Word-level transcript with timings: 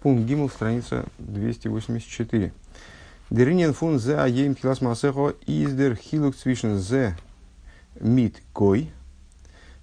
Пункт 0.00 0.24
Гимл, 0.24 0.48
страница 0.48 1.06
284. 1.18 2.52
Деринен 3.30 3.74
фун 3.74 3.98
зе 3.98 4.16
аем 4.16 4.54
хилас 4.54 4.80
масехо 4.80 5.34
издер 5.46 5.96
хилук 5.96 6.36
цвишен 6.36 6.78
зе 6.78 7.16
мит 8.00 8.40
кой. 8.52 8.92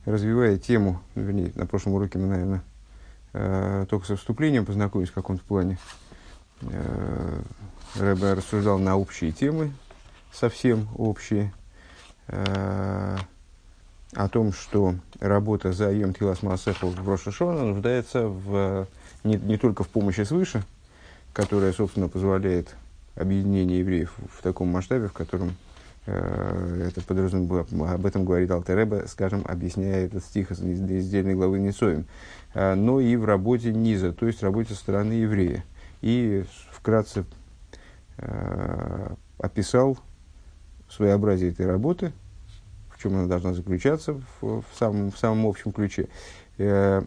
Развивая 0.05 0.57
тему, 0.57 1.01
вернее, 1.15 1.51
на 1.55 1.65
прошлом 1.65 1.93
уроке 1.95 2.17
мы, 2.17 2.27
наверное, 2.27 2.63
э, 3.33 3.85
только 3.89 4.05
со 4.05 4.15
вступлением 4.15 4.65
познакомились 4.65 5.09
в 5.09 5.15
каком-то 5.15 5.43
плане. 5.43 5.79
Э, 6.61 7.41
Рэбе 7.95 8.33
рассуждал 8.33 8.77
на 8.77 8.97
общие 8.97 9.31
темы, 9.31 9.73
совсем 10.31 10.87
общие, 10.95 11.53
э, 12.27 13.17
о 14.13 14.29
том, 14.29 14.53
что 14.53 14.95
работа 15.19 15.73
за 15.73 15.91
Йом 15.91 16.13
Тилас 16.13 16.41
Маасеху 16.41 16.87
в 16.87 17.09
Рошашона 17.09 17.63
нуждается 17.65 18.27
в 18.27 18.87
не, 19.25 19.37
не 19.37 19.57
только 19.57 19.83
в 19.83 19.89
помощи 19.89 20.21
свыше, 20.21 20.63
которая, 21.33 21.73
собственно, 21.73 22.07
позволяет 22.07 22.75
объединение 23.15 23.79
евреев 23.79 24.13
в 24.31 24.41
таком 24.41 24.69
масштабе, 24.69 25.07
в 25.07 25.13
котором 25.13 25.55
э, 26.05 26.87
это 26.87 27.01
подразумевает, 27.01 27.67
об 27.73 28.05
этом 28.05 28.23
говорит 28.23 28.51
Алтереба, 28.51 29.03
скажем, 29.07 29.43
объясняя 29.45 30.05
этот 30.05 30.23
стих 30.23 30.51
из 30.51 30.61
издельной 30.61 31.33
главы 31.33 31.59
Несоем, 31.59 32.05
э, 32.53 32.75
но 32.75 33.01
и 33.01 33.15
в 33.15 33.25
работе 33.25 33.73
низа, 33.73 34.13
то 34.13 34.27
есть 34.27 34.43
работе 34.43 34.73
со 34.73 34.79
стороны 34.79 35.13
еврея. 35.13 35.65
И 36.01 36.45
вкратце 36.71 37.25
э, 38.17 39.15
описал 39.39 39.97
своеобразие 40.89 41.51
этой 41.51 41.65
работы, 41.65 42.13
в 42.89 43.01
чем 43.01 43.15
она 43.15 43.27
должна 43.27 43.53
заключаться 43.53 44.13
в, 44.13 44.61
в, 44.61 44.65
самом, 44.77 45.11
в 45.11 45.17
самом 45.17 45.47
общем 45.47 45.71
ключе. 45.71 46.07
Э, 46.57 47.01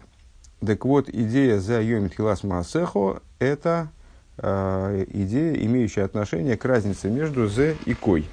так 0.65 0.85
вот, 0.85 1.09
идея 1.09 1.61
за 1.61 1.81
Йом 1.81 2.09
Тхилас 2.09 2.43
Маасехо– 2.43 3.23
это 3.39 3.89
э, 4.39 5.05
идея, 5.09 5.55
имеющая 5.55 6.03
отношение 6.03 6.57
к 6.57 6.65
разнице 6.65 7.09
между 7.11 7.47
«зе» 7.47 7.77
и 7.85 7.95
«кой». 7.95 8.27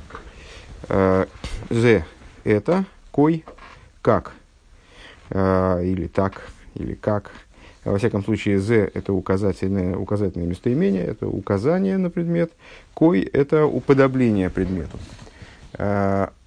Э, 0.90 1.26
это, 2.44 2.86
«кой»– 3.12 3.46
«как», 4.02 4.32
э, 5.30 5.86
или 5.86 6.08
«так», 6.08 6.50
или 6.74 6.96
«как». 6.96 7.32
Во 7.84 8.00
всяком 8.00 8.24
случае, 8.24 8.58
«зе»– 8.58 8.90
это 8.96 9.14
указательное, 9.14 9.96
указательное 9.96 10.48
местоимение, 10.48 11.04
это 11.04 11.28
указание 11.28 12.00
на 12.00 12.10
предмет, 12.10 12.52
«кой»– 12.96 13.22
это 13.34 13.68
уподобление 13.68 14.50
предмету. 14.50 14.98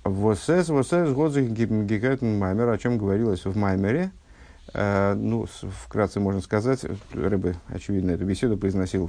«Восэс, 0.03 0.71
восэс, 0.71 1.11
годзих 1.11 1.51
гигайтен 1.51 2.37
маймер», 2.37 2.69
о 2.69 2.79
чем 2.79 2.99
говорилось 2.99 3.45
в 3.45 3.56
Маймере– 3.56 4.11
Э, 4.21 4.27
ну, 4.75 5.47
вкратце 5.85 6.21
можно 6.21 6.41
сказать, 6.41 6.85
Рэбе, 7.13 7.57
очевидно, 7.69 8.11
эту 8.11 8.25
беседу 8.25 8.59
произносил 8.59 9.09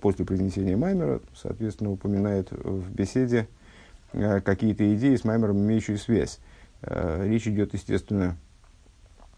после 0.00 0.24
произнесения 0.24 0.76
Маймера, 0.76 1.20
соответственно, 1.34 1.90
упоминает 1.90 2.50
в 2.50 2.90
беседе 2.92 3.48
э, 4.12 4.40
какие-то 4.40 4.94
идеи 4.94 5.16
с 5.16 5.24
Маймером, 5.24 5.58
имеющие 5.58 5.98
связь. 5.98 6.38
Э, 6.82 7.26
речь 7.26 7.48
идет, 7.48 7.74
естественно, 7.74 8.36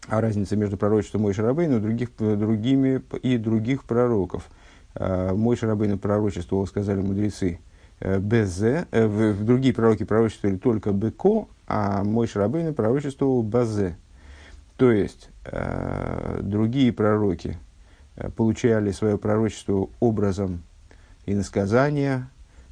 о 0.07 0.21
разнице 0.21 0.55
между 0.55 0.77
пророчеством 0.77 1.21
Мой 1.21 1.33
Шарабейну 1.33 1.79
других, 1.79 2.09
другими 2.17 3.01
и 3.23 3.37
других 3.37 3.85
пророков. 3.85 4.47
Мой 4.97 5.57
Шарабейну 5.57 5.97
пророчествовал, 5.97 6.67
сказали 6.67 7.01
мудрецы, 7.01 7.59
БЗ, 7.99 8.85
другие 8.91 9.73
пророки 9.73 10.03
пророчествовали 10.03 10.57
только 10.57 10.93
БКО, 10.93 11.47
а 11.67 12.03
Мой 12.03 12.27
Шарабейну 12.27 12.73
пророчествовал 12.73 13.41
БАЗЕ. 13.41 13.97
То 14.77 14.91
есть, 14.91 15.29
э, 15.29 15.34
другие 16.41 16.91
пророки 16.91 17.57
э, 18.15 18.29
получали 18.29 18.91
свое 18.91 19.17
пророчество 19.17 19.89
образом 19.99 20.63
иносказания, 21.25 22.29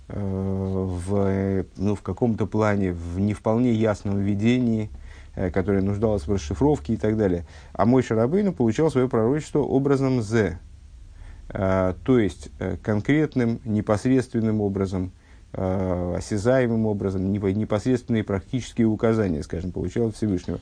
э, 0.08 0.18
в, 0.18 1.66
ну, 1.78 1.96
в 1.96 2.02
каком-то 2.02 2.46
плане, 2.46 2.94
в 2.94 3.20
не 3.20 3.34
вполне 3.34 3.74
ясном 3.74 4.20
видении, 4.20 4.90
э, 5.36 5.52
которое 5.52 5.82
нуждалось 5.82 6.28
в 6.28 6.32
расшифровке 6.32 6.94
и 6.94 6.98
так 6.98 7.18
далее. 7.18 7.46
А 7.74 7.86
мой 7.86 8.04
Шарабейну 8.04 8.54
получал 8.54 8.92
свое 8.92 9.10
пророчество 9.10 9.60
образом 9.60 10.22
э, 11.50 11.94
то 12.04 12.20
есть 12.20 12.50
э, 12.60 12.78
конкретным, 12.82 13.60
непосредственным 13.66 14.62
образом, 14.62 15.12
э, 15.54 16.16
осязаемым 16.18 16.86
образом, 16.86 17.32
непосредственные 17.32 18.24
практические 18.24 18.88
указания, 18.88 19.44
скажем, 19.44 19.72
получал 19.72 20.08
от 20.08 20.16
Всевышнего. 20.16 20.60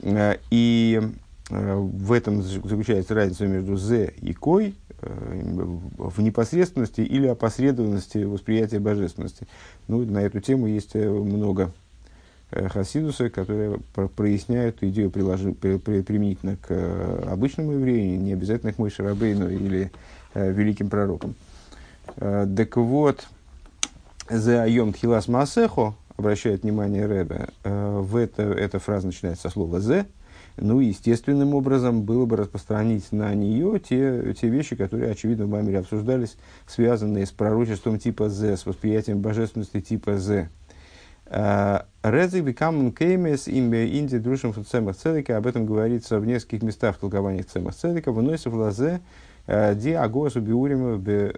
Э, 0.00 0.36
и 0.50 1.00
э, 1.02 1.08
в 1.50 2.12
этом 2.12 2.42
заключается 2.42 3.14
разница 3.14 3.46
между 3.46 3.76
«зе» 3.76 4.12
и 4.20 4.34
«кой», 4.34 4.74
э, 5.00 5.40
в 5.96 6.20
непосредственности 6.20 7.00
или 7.00 7.26
опосредованности 7.26 8.18
восприятия 8.18 8.80
божественности. 8.80 9.46
Ну, 9.86 10.04
на 10.04 10.18
эту 10.18 10.40
тему 10.40 10.66
есть 10.66 10.94
много 10.94 11.72
хасидуса, 12.50 13.28
которые 13.30 13.78
проясняют 14.16 14.82
идею 14.82 15.10
приложи, 15.10 15.52
при, 15.52 15.76
при, 15.76 16.00
применительно 16.02 16.56
к 16.56 16.72
обычному 17.30 17.72
еврею, 17.72 18.20
не 18.20 18.32
обязательно 18.32 18.72
к 18.72 18.78
Мойше 18.78 19.02
Рабейну 19.02 19.50
или 19.50 19.90
э, 20.34 20.50
великим 20.52 20.88
пророкам. 20.88 21.34
Э, 22.16 22.46
так 22.56 22.76
вот, 22.76 23.26
«Зе 24.30 24.60
айом 24.60 24.92
тхилас 24.92 25.28
масехо» 25.28 25.94
обращает 26.16 26.62
внимание 26.62 27.06
Рэбе, 27.06 27.48
э, 27.64 27.98
в 28.00 28.16
это, 28.16 28.42
эта 28.42 28.78
фраза 28.78 29.06
начинается 29.06 29.42
со 29.42 29.50
слова 29.50 29.80
«зе», 29.80 30.06
ну, 30.60 30.80
естественным 30.80 31.54
образом 31.54 32.02
было 32.02 32.26
бы 32.26 32.36
распространить 32.36 33.10
на 33.12 33.34
нее 33.34 33.80
те, 33.80 34.34
те 34.34 34.48
вещи, 34.48 34.76
которые, 34.76 35.10
очевидно, 35.10 35.46
в 35.46 35.50
Мамере 35.50 35.78
обсуждались, 35.78 36.36
связанные 36.66 37.26
с 37.26 37.30
пророчеством 37.30 37.98
типа 37.98 38.28
«зе», 38.28 38.56
с 38.56 38.66
восприятием 38.66 39.20
божественности 39.20 39.80
типа. 39.80 40.18
Э, 41.30 41.80
Резик 42.02 42.44
бекамн 42.44 42.92
кеймес 42.92 43.48
имя 43.48 43.86
инди 43.86 44.18
друшим 44.18 44.54
цемах 44.64 44.96
цедека. 44.96 45.36
Об 45.36 45.46
этом 45.46 45.66
говорится 45.66 46.18
в 46.18 46.26
нескольких 46.26 46.62
местах 46.62 46.96
в 46.96 47.00
толкованиях 47.00 47.46
цемах 47.46 47.74
цедека. 47.74 48.12
Выносив 48.12 48.54
лазе 48.54 49.00
ди 49.46 49.92
агосу 49.92 50.40
биурим 50.40 51.00
бе 51.00 51.34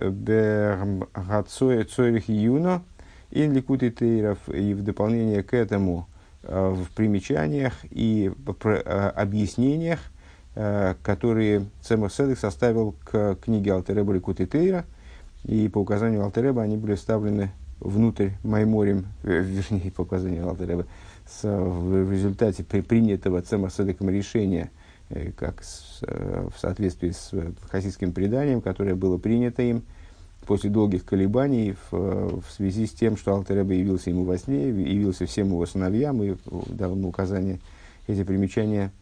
гацоя 1.14 1.86
юно 2.26 2.82
и 3.30 3.46
ликуты 3.46 3.90
тейров, 3.90 4.38
и 4.48 4.74
в 4.74 4.82
дополнение 4.82 5.42
к 5.42 5.54
этому 5.54 6.06
в 6.42 6.86
примечаниях 6.94 7.74
и 7.90 8.32
э, 8.46 9.08
объяснениях, 9.14 10.00
э, 10.54 10.94
которые 11.02 11.66
Цемах 11.82 12.12
Седек 12.12 12.38
составил 12.38 12.94
к 13.04 13.36
книге 13.36 13.74
Алтереба 13.74 14.12
Ликуты 14.14 14.46
Тейра, 14.46 14.84
и 15.44 15.68
по 15.68 15.78
указанию 15.78 16.22
Алтереба 16.22 16.62
они 16.62 16.76
были 16.76 16.94
вставлены 16.94 17.50
внутрь 17.78 18.30
Майморем, 18.42 19.06
вернее, 19.22 19.90
по 19.90 20.02
указанию 20.02 20.48
Алтереба, 20.48 20.86
с, 21.26 21.42
в 21.42 22.10
результате 22.10 22.64
при, 22.64 22.80
принятого 22.80 23.42
Цемах 23.42 23.72
Седеком 23.72 24.10
решения, 24.10 24.70
как 25.36 25.62
с, 25.62 26.02
в 26.02 26.52
соответствии 26.58 27.10
с 27.10 27.32
хасидским 27.70 28.12
преданием, 28.12 28.60
которое 28.60 28.94
было 28.94 29.18
принято 29.18 29.62
им, 29.62 29.82
после 30.46 30.70
долгих 30.70 31.04
колебаний 31.04 31.76
в, 31.90 32.40
в 32.40 32.50
связи 32.50 32.86
с 32.86 32.92
тем, 32.92 33.16
что 33.16 33.34
Алтереба 33.34 33.72
явился 33.72 34.10
ему 34.10 34.24
во 34.24 34.38
сне, 34.38 34.68
явился 34.68 35.26
всем 35.26 35.48
его 35.48 35.64
сыновьям 35.66 36.22
и 36.22 36.36
дал 36.66 36.92
ему 36.92 37.08
указание 37.08 37.60
эти 38.06 38.24
примечания 38.24 38.92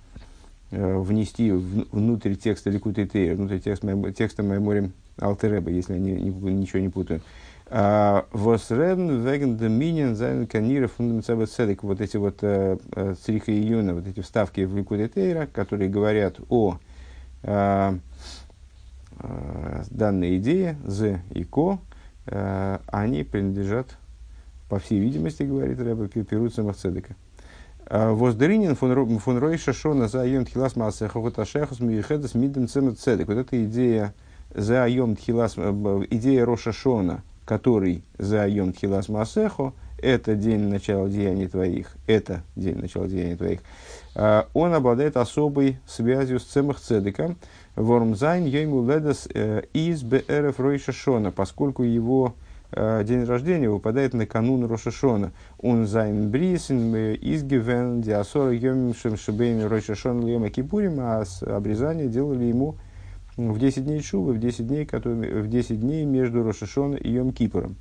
э, 0.71 0.99
внести 0.99 1.51
в, 1.51 1.87
внутрь 1.93 2.35
текста 2.35 2.71
Ликуты 2.71 3.07
Тейр, 3.07 3.37
внутрь 3.37 3.59
текста, 3.59 4.13
текста 4.13 4.43
Майморем 4.43 4.93
Алтереба, 5.19 5.71
если 5.71 5.95
я 5.95 5.99
не, 5.99 6.13
не, 6.13 6.31
ничего 6.31 6.81
не 6.81 6.89
путаю. 6.89 7.23
А, 7.71 8.27
Восреден 8.33 9.23
веген 9.23 9.57
доминин 9.57 10.17
зайн 10.17 10.47
канира 10.47 10.89
фундаментальный 10.89 11.47
цедек. 11.47 11.83
Вот 11.83 12.01
эти 12.01 12.17
вот 12.17 12.39
э, 12.43 12.79
э, 12.95 13.15
цриха 13.23 13.53
июна, 13.53 13.95
вот 13.95 14.07
эти 14.07 14.21
вставки 14.21 14.63
в 14.63 14.77
Ликуте 14.77 15.09
Тейра, 15.09 15.47
которые 15.53 15.91
говорят 15.91 16.37
о 16.49 16.79
Э, 17.43 17.95
данные 19.91 20.39
идеи, 20.39 20.77
З 20.85 21.21
и 21.31 21.45
Ко, 21.45 21.81
э, 22.27 22.79
они 22.87 23.25
принадлежат, 23.25 23.97
по 24.69 24.79
всей 24.79 25.01
видимости, 25.01 25.43
говорит 25.45 25.81
Рэбе, 25.81 26.09
Перу 26.25 26.49
Цемахцедека. 26.49 27.17
Э, 27.87 28.11
Воздринин 28.13 28.75
фон 28.75 29.39
Рой 29.39 29.59
Шашона 29.59 30.09
за 30.09 30.23
Айом 30.23 30.45
Тхилас 30.45 30.77
Мааса 30.77 31.09
Хохоташехус 31.09 31.81
Мирихедас 31.81 32.35
Миден 32.35 32.69
Цемахцедек. 32.69 33.29
Вот 33.29 33.39
эта 33.39 33.65
идея 33.65 34.15
за 34.55 34.85
Айом 34.85 35.17
Тхилас, 35.17 35.57
идея 35.57 36.45
Рошашона, 36.45 37.23
который 37.45 38.05
за 38.19 38.43
Айом 38.43 38.73
Тхилас 38.73 39.09
Маасехо, 39.09 39.73
это 40.01 40.37
день 40.37 40.69
начала 40.69 41.09
деяний 41.09 41.49
твоих, 41.49 41.97
это 42.07 42.43
день 42.55 42.77
начала 42.77 43.09
деяний 43.09 43.37
твоих, 43.37 43.61
он 44.55 44.73
обладает 44.73 45.17
особой 45.17 45.79
связью 45.87 46.39
с 46.39 46.45
Цемах 46.45 46.79
Цедеком, 46.79 47.37
Вормзайн 47.79 48.45
Йойму 48.45 48.85
Ледас 48.85 49.29
э, 49.33 49.63
из 49.73 50.03
БРФ 50.03 50.59
Ройшашона, 50.59 51.31
поскольку 51.31 51.85
его 51.85 52.35
э, 52.73 53.05
день 53.05 53.23
рождения 53.23 53.71
выпадает 53.71 54.15
на 54.15 54.27
канун 54.27 54.67
Рошашона. 54.67 55.31
Он 55.61 55.87
зайн 55.87 56.29
брисен 56.29 56.93
э, 56.93 57.17
изгивен 57.21 58.01
диасора 58.03 58.53
йомим 58.53 58.95
шемшебейми 58.95 59.63
Рошашон 59.63 60.27
льема 60.27 60.51
кипурим, 60.51 60.99
а 60.99 61.25
обрезание 61.47 62.09
делали 62.09 62.47
ему 62.47 62.75
в 63.37 63.61
10 63.61 63.85
дней 63.85 64.03
Шувы, 64.03 64.33
в 64.33 64.41
10 64.41 64.67
дней, 64.67 64.85
которые, 64.85 65.41
в 65.41 65.49
10 65.49 65.81
дней 65.81 66.05
между 66.05 66.43
Рошашон 66.43 66.97
и 66.97 67.09
Йом 67.13 67.33
Кипором. 67.33 67.77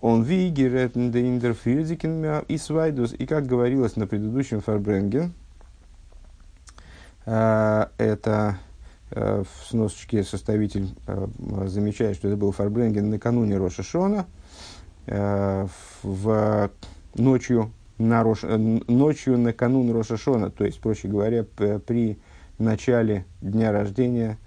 Он 0.00 0.24
вигеретен 0.24 1.12
де 1.12 1.20
индерфильдикен 1.20 2.40
и 2.48 2.58
свайдус. 2.58 3.12
И 3.12 3.26
как 3.26 3.46
говорилось 3.46 3.94
на 3.94 4.08
предыдущем 4.08 4.60
Фарбренген, 4.60 5.32
э, 7.24 7.86
это 7.98 8.58
в 9.14 9.68
сносочке 9.68 10.24
составитель 10.24 10.88
э, 11.06 11.26
замечает, 11.66 12.16
что 12.16 12.28
это 12.28 12.36
был 12.36 12.52
Фарбренген 12.52 13.10
накануне 13.10 13.56
Рошашона, 13.58 14.26
в 15.04 16.70
ночью 17.16 17.72
на 17.98 18.22
Рош, 18.22 18.42
ночью 18.42 19.36
накануне 19.36 19.92
Рошашона, 19.92 20.48
то 20.50 20.64
есть, 20.64 20.80
проще 20.80 21.08
говоря, 21.08 21.42
при 21.42 22.18
начале 22.58 23.24
дня 23.40 23.72
рождения 23.72 24.38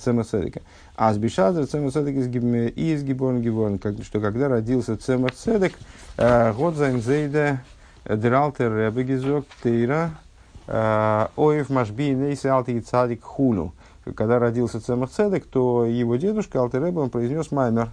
Цема 0.00 0.24
Седека. 0.24 0.62
А 0.94 1.12
с 1.12 1.18
Бишадр 1.18 1.66
Цема 1.66 1.90
Седек 1.90 2.16
из 2.16 3.02
Гиборн 3.02 3.40
Гиборн, 3.40 3.80
что 4.02 4.20
когда 4.20 4.48
родился 4.48 4.96
Цема 4.96 5.30
Седек, 5.34 5.74
э, 6.16 6.52
год 6.52 6.76
зайнзейда 6.76 7.60
дралтер 8.04 8.72
ребегизок 8.76 9.46
тейра 9.62 10.12
э, 10.66 11.26
оев 11.36 11.70
машби 11.70 12.14
нейсе 12.14 12.50
алти 12.50 12.78
цадик 12.80 13.22
хулю. 13.24 13.72
Когда 14.04 14.38
родился 14.38 14.80
Цемах 14.80 15.10
Цедек, 15.10 15.46
то 15.46 15.84
его 15.84 16.16
дедушка 16.16 16.60
Алтереба 16.60 17.00
он 17.00 17.10
произнес 17.10 17.52
маймер 17.52 17.90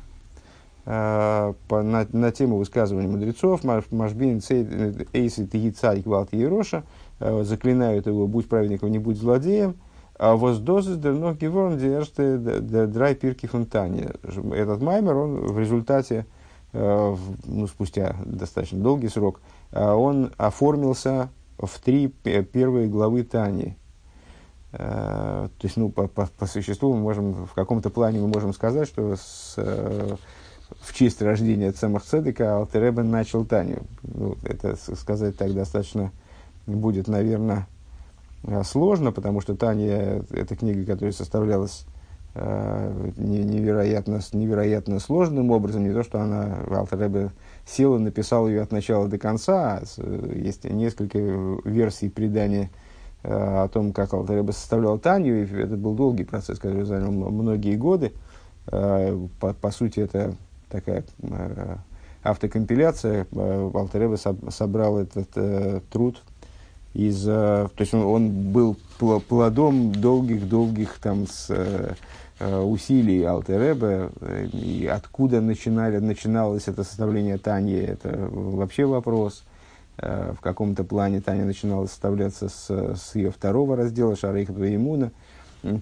э, 0.86 1.54
на, 1.70 2.08
на 2.12 2.32
тему 2.32 2.58
высказывания 2.58 3.08
мудрецов 3.08 3.64
Машбин 3.64 4.42
Эйси 5.14 5.46
Тиги 5.46 5.70
Цадик 5.70 6.06
Валти 6.08 6.36
Ероша 6.36 6.84
заклинают 7.20 8.08
его, 8.08 8.28
будь 8.28 8.48
праведником, 8.48 8.92
не 8.92 8.98
будь 9.00 9.18
злодеем. 9.18 9.76
А 10.20 10.36
воздозис 10.36 10.98
дернох 10.98 11.38
геворн 11.38 11.78
держте 11.78 12.38
драй 12.38 13.16
пирки 13.16 13.46
фонтане. 13.46 14.10
Этот 14.54 14.82
маймер, 14.82 15.16
он 15.16 15.36
в 15.48 15.58
результате, 15.58 16.26
э, 16.74 17.16
ну, 17.46 17.68
спустя 17.68 18.18
достаточно 18.26 18.80
долгий 18.80 19.08
срок, 19.08 19.40
э, 19.72 19.82
он 19.82 20.34
оформился 20.36 21.30
в 21.58 21.80
три 21.80 22.10
первые 22.10 22.90
главы 22.90 23.24
Тани. 23.24 23.78
Э, 24.72 25.50
то 25.58 25.66
есть, 25.66 25.78
ну, 25.78 25.90
по, 25.90 26.08
по, 26.08 26.28
по 26.28 26.46
существу 26.46 26.94
мы 26.94 27.02
можем, 27.02 27.46
в 27.46 27.54
каком-то 27.54 27.90
плане 27.90 28.20
мы 28.20 28.28
можем 28.28 28.54
сказать, 28.54 28.88
что 28.88 29.16
с, 29.16 29.56
в 29.56 30.94
честь 30.94 31.22
рождения 31.22 31.72
Цемах 31.72 32.04
Цедека 32.04 32.58
Алтеребен 32.58 33.10
начал 33.10 33.46
Таню. 33.46 33.84
Ну, 34.04 34.38
это 34.44 34.76
сказать 34.96 35.38
так 35.38 35.54
достаточно 35.54 36.12
будет, 36.68 37.08
наверное, 37.08 37.68
Э, 38.44 38.64
сложно, 38.64 39.12
потому 39.12 39.42
что 39.42 39.56
Таня– 39.56 40.24
это 40.32 40.56
книга, 40.56 40.86
которая 40.86 41.12
составлялась 41.12 41.86
э, 42.36 43.12
невероятно, 43.18 44.22
невероятно 44.34 45.00
сложным 45.00 45.52
образом. 45.52 45.84
Не 45.84 45.94
то, 45.94 46.04
что 46.04 46.22
она, 46.22 46.60
Алтаребе, 46.70 47.32
села, 47.66 47.98
написал 47.98 48.48
ее 48.48 48.62
от 48.62 48.72
начала 48.72 49.08
до 49.08 49.18
конца. 49.18 49.82
А 49.82 50.34
есть 50.34 50.64
несколько 50.64 51.20
версий 51.66 52.10
предания 52.10 52.70
э, 52.70 52.89
о 53.24 53.68
том, 53.68 53.92
как 53.92 54.14
Алтаребе 54.14 54.54
составлял 54.54 54.98
Таню. 54.98 55.44
И 55.44 55.62
это 55.62 55.76
был 55.76 55.94
долгий 55.94 56.24
процесс, 56.24 56.58
который 56.58 56.86
занял 56.86 57.12
многие 57.12 57.76
годы. 57.76 58.14
По, 58.66 59.54
по 59.60 59.72
сути, 59.72 60.00
это 60.00 60.36
такая 60.70 61.04
автокомпиляция. 62.24 63.28
Алтаребе 63.34 64.18
собрал 64.18 65.00
этот 65.00 65.90
труд 65.90 66.22
из, 66.94 67.24
то 67.24 67.70
есть 67.78 67.94
он, 67.94 68.04
он 68.04 68.52
был 68.52 68.76
плодом 69.00 69.94
долгих-долгих 69.94 70.98
там 71.02 71.28
с, 71.28 71.48
э, 71.50 71.94
э, 72.40 72.60
усилий 72.60 73.24
Алтереба, 73.24 74.12
и 74.52 74.90
откуда 74.92 75.40
начинали, 75.40 76.00
начиналось 76.00 76.68
это 76.68 76.84
составление 76.84 77.38
Тани, 77.38 77.74
это 77.74 78.28
вообще 78.32 78.86
вопрос. 78.86 79.44
Э, 80.02 80.34
в 80.34 80.42
каком-то 80.42 80.84
плане 80.84 81.22
Таня 81.22 81.46
начинала 81.46 81.86
составляться 81.86 82.50
с, 82.50 82.70
с 82.70 83.16
ее 83.16 83.32
второго 83.32 83.76
раздела 83.76 84.16
Шарейха 84.16 84.54
Двоемуна. 84.54 85.12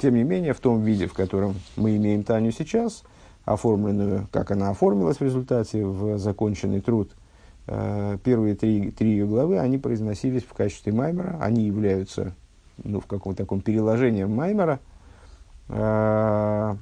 Тем 0.02 0.16
не 0.16 0.24
менее, 0.24 0.54
в 0.54 0.60
том 0.60 0.82
виде, 0.84 1.08
в 1.08 1.14
котором 1.14 1.56
мы 1.76 1.96
имеем 1.98 2.24
Таню 2.24 2.52
сейчас, 2.52 3.04
оформленную, 3.46 4.28
как 4.32 4.52
она 4.52 4.70
оформилась 4.72 5.18
в 5.18 5.22
результате, 5.22 5.86
в 5.86 6.18
законченный 6.18 6.82
труд– 6.82 7.12
Э, 7.70 8.18
первые 8.24 8.56
три, 8.56 8.92
три 8.92 9.10
ее 9.12 9.26
главы, 9.26 9.60
они 9.60 9.78
произносились 9.78 10.44
в 10.44 10.54
качестве 10.54 10.94
маймера, 10.94 11.38
они 11.42 11.66
являются 11.66 12.34
ну, 12.82 13.02
в 13.02 13.08
каком-то 13.08 13.44
таком 13.44 13.60
переложении 13.60 14.24
маймера, 14.24 14.80
э, 15.68 16.76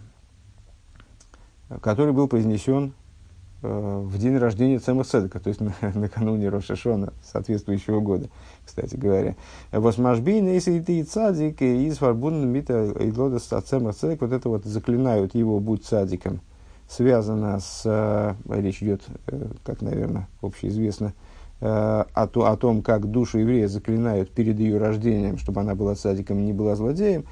который 1.82 2.14
был 2.14 2.28
произнесен 2.28 2.94
в 3.66 4.18
день 4.18 4.38
рождения 4.38 4.80
Цема 4.80 5.04
Седека, 5.04 5.40
то 5.40 5.50
есть 5.50 5.62
на, 5.62 5.74
накануне 5.94 6.50
Рошашона 6.50 7.14
соответствующего 7.24 8.00
года, 8.00 8.30
кстати 8.66 8.96
говоря. 8.96 9.36
Восмажбин, 9.72 10.48
если 10.48 10.80
ты 10.80 11.04
цадик, 11.04 11.62
из 11.62 11.98
фарбун 11.98 12.48
мита 12.48 12.86
и 12.86 13.12
лода 13.12 13.40
Цема 13.40 13.94
Седек, 13.94 14.22
вот 14.22 14.32
это 14.32 14.50
вот 14.50 14.66
заклинают 14.66 15.36
его, 15.36 15.60
будь 15.60 15.84
цадиком– 15.86 16.42
связана 16.88 17.60
с, 17.60 17.82
э, 17.86 18.34
речь 18.50 18.82
идет, 18.82 19.02
э, 19.28 19.48
как, 19.64 19.82
наверное, 19.82 20.28
общеизвестно, 20.42 21.14
э, 21.62 21.66
о, 21.68 22.06
о 22.14 22.58
том, 22.58 22.82
как 22.82 23.10
душу 23.10 23.40
еврея 23.40 23.68
заклинают 23.68 24.30
перед 24.30 24.60
ее 24.60 24.78
рождением, 24.78 25.38
чтобы 25.38 25.62
она 25.62 25.76
была 25.76 25.96
садиком 25.96 26.40
и 26.40 26.44
не 26.44 26.54
была 26.54 26.76
злодеем, 26.76 27.26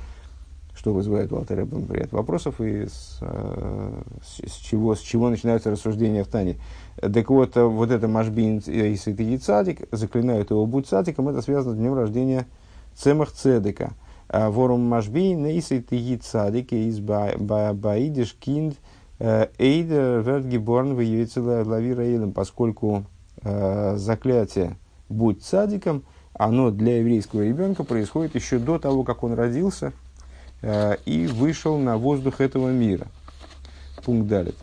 что 0.76 0.94
вызывает 0.94 1.32
у 1.32 1.38
Алтаря 1.38 1.68
ряд 1.90 2.12
вопросов, 2.12 2.60
и 2.60 2.88
с, 2.88 3.20
с, 3.20 4.52
с, 4.52 4.56
чего, 4.58 4.96
с 4.96 5.00
чего 5.00 5.30
начинаются 5.30 5.72
рассуждения 5.72 6.24
в 6.24 6.28
Тане. 6.28 6.58
Так 6.98 7.30
вот, 7.30 7.56
вот 7.56 7.92
это 7.92 8.08
Машбин, 8.08 8.62
если 8.66 9.14
ты 9.14 9.38
цадик, 9.38 9.88
заклинают 9.92 10.50
его 10.52 10.66
будь 10.66 10.88
цадиком, 10.88 11.30
это 11.30 11.42
связано 11.42 11.76
с 11.76 11.78
днем 11.78 11.94
рождения 11.94 12.48
Цемах 12.96 13.32
Цедека. 13.32 13.94
Ворум 14.30 14.82
Машбин, 14.82 15.46
если 15.46 15.80
ты 15.80 16.18
цадик, 16.18 16.74
из 16.74 17.00
Баидиш 17.00 18.36
Кинд, 18.40 18.76
Эйдер 19.20 20.22
верт 20.22 20.46
геборн 20.46 20.96
выявится 20.96 21.42
лавира 21.42 22.02
Эйлем, 22.02 22.34
поскольку 22.34 23.06
э, 23.42 23.96
заклятие 23.96 24.78
«будь 25.08 25.44
садиком», 25.44 26.04
оно 26.34 26.72
для 26.72 26.98
еврейского 26.98 27.42
ребенка 27.42 27.84
происходит 27.84 28.36
еще 28.36 28.58
до 28.58 28.80
того, 28.80 29.04
как 29.04 29.24
он 29.24 29.34
родился 29.34 29.88
э, 29.88 29.92
и 30.64 31.28
вышел 31.28 31.78
на 31.78 31.98
воздух 31.98 32.40
этого 32.40 32.70
мира. 32.70 33.08
Пункт 34.04 34.28
далит. 34.28 34.56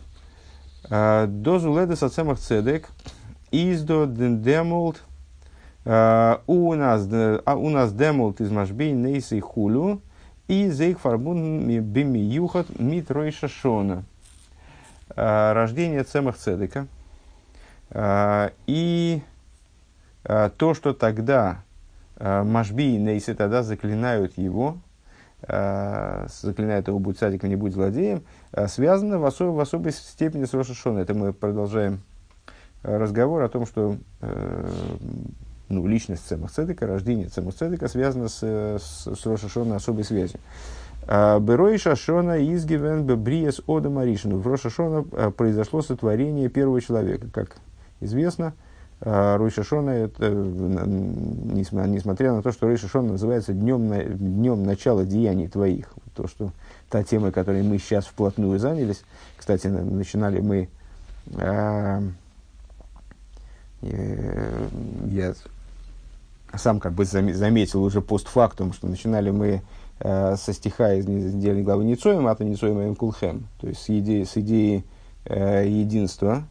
Э, 0.89 1.27
Дозу 1.27 1.77
леда 1.77 1.95
сацемах 1.95 2.39
цедек 2.39 2.89
издо 3.51 4.05
демолт 4.05 5.03
э, 5.85 6.37
у 6.47 6.73
нас 6.73 7.07
а 7.45 7.55
у 7.55 7.69
нас 7.69 7.93
демолт 7.93 8.41
из 8.41 8.49
машбей 8.49 8.91
нейсы 8.91 9.39
хулю 9.39 10.01
и 10.47 10.69
зейх 10.69 10.99
фарбун 10.99 11.65
бими 11.67 12.19
юхат 12.19 12.67
мит 12.79 13.11
ройша 13.11 13.47
шона. 13.47 14.03
Э, 15.15 15.53
рождение 15.53 16.03
Цемах 16.03 16.37
Цедека. 16.37 16.87
Э, 17.89 18.49
и 18.67 19.21
э, 20.23 20.49
то, 20.57 20.73
что 20.73 20.93
тогда 20.93 21.63
Машби 22.19 22.95
и 22.95 22.97
Нейсы 22.97 23.33
тогда 23.33 23.63
заклинают 23.63 24.37
его, 24.37 24.77
заклинают 25.47 26.87
его, 26.87 26.99
будь 26.99 27.17
садиком, 27.17 27.49
не 27.49 27.55
будь 27.55 27.73
злодеем, 27.73 28.23
связано 28.67 29.19
в, 29.19 29.25
особ, 29.25 29.55
в 29.55 29.59
особой 29.59 29.91
степени 29.91 30.45
с 30.45 30.53
Рошашона. 30.53 30.99
Это 30.99 31.13
мы 31.13 31.33
продолжаем 31.33 32.01
разговор 32.83 33.41
о 33.41 33.49
том, 33.49 33.65
что 33.65 33.97
ну, 35.69 35.87
личность 35.87 36.27
Цемах 36.27 36.51
Цедека, 36.51 36.85
рождение 36.85 37.27
Цемах 37.27 37.55
Цедека 37.55 37.87
связано 37.87 38.27
с, 38.27 38.43
с, 38.43 39.15
с 39.15 39.25
Рошашона 39.25 39.77
особой 39.77 40.03
связью. 40.03 40.39
Берой 41.07 41.77
Шашона 41.77 42.37
изгивен 42.53 43.05
бриес 43.21 43.61
ода 43.65 43.89
маришину. 43.89 44.37
В 44.37 44.47
Рошашона 44.47 45.03
произошло 45.31 45.81
сотворение 45.81 46.49
первого 46.49 46.79
человека. 46.81 47.27
Как 47.33 47.57
известно, 47.99 48.53
а, 48.53 48.70
Рой 49.03 49.49
Шашона, 49.49 49.89
это, 49.89 50.29
несмотря 50.29 52.33
на 52.33 52.43
то, 52.43 52.51
что 52.51 52.67
Рой 52.67 52.77
Шашона 52.77 53.13
называется 53.13 53.51
днем, 53.51 53.91
днем 54.17 54.63
начала 54.63 55.05
деяний 55.05 55.47
твоих, 55.47 55.91
то, 56.15 56.27
что 56.27 56.51
та 56.89 57.03
тема, 57.03 57.31
которой 57.31 57.63
мы 57.63 57.79
сейчас 57.79 58.05
вплотную 58.05 58.59
занялись, 58.59 59.01
кстати, 59.37 59.67
начинали 59.67 60.39
мы, 60.39 60.69
э, 61.33 62.01
я 63.81 65.33
сам 66.53 66.79
как 66.79 66.93
бы 66.93 67.05
заметил 67.05 67.83
уже 67.83 68.01
постфактум, 68.01 68.71
что 68.71 68.87
начинали 68.87 69.31
мы 69.31 69.63
Э, 70.03 70.35
со 70.35 70.51
стиха 70.51 70.93
из 70.93 71.05
недельной 71.05 71.61
главы 71.61 71.83
Ницоем, 71.83 72.27
а 72.27 72.35
Ницоем 72.39 72.81
им 72.81 72.95
Кулхем, 72.95 73.47
то 73.59 73.67
есть 73.67 73.83
с 73.83 73.89
идеей, 73.89 74.25
с 74.25 74.35
идеей 74.35 74.83
э, 75.25 75.67
единства 75.67 76.43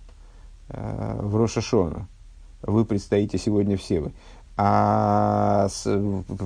э, 0.69 1.19
в 1.21 1.37
Рошашона. 1.37 2.07
Вы 2.63 2.85
предстоите 2.85 3.39
сегодня 3.39 3.77
все 3.77 4.01
вы. 4.01 4.13
А 4.57 5.69
с, 5.71 5.89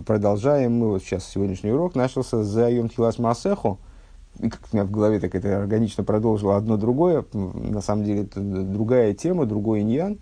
продолжаем 0.06 0.74
мы, 0.78 0.90
вот 0.90 1.02
сейчас 1.02 1.26
сегодняшний 1.26 1.72
урок 1.72 1.96
начался 1.96 2.44
за 2.44 2.70
Йом 2.70 2.88
Тилас 2.88 3.18
Масеху, 3.18 3.80
и 4.38 4.48
как 4.48 4.60
у 4.72 4.76
меня 4.76 4.84
в 4.84 4.90
голове 4.90 5.18
так 5.18 5.34
это 5.34 5.58
органично 5.58 6.04
продолжило 6.04 6.56
одно 6.56 6.76
другое. 6.76 7.24
На 7.32 7.80
самом 7.80 8.04
деле 8.04 8.22
это 8.22 8.40
другая 8.40 9.14
тема, 9.14 9.46
другой 9.46 9.80
иньян. 9.80 10.18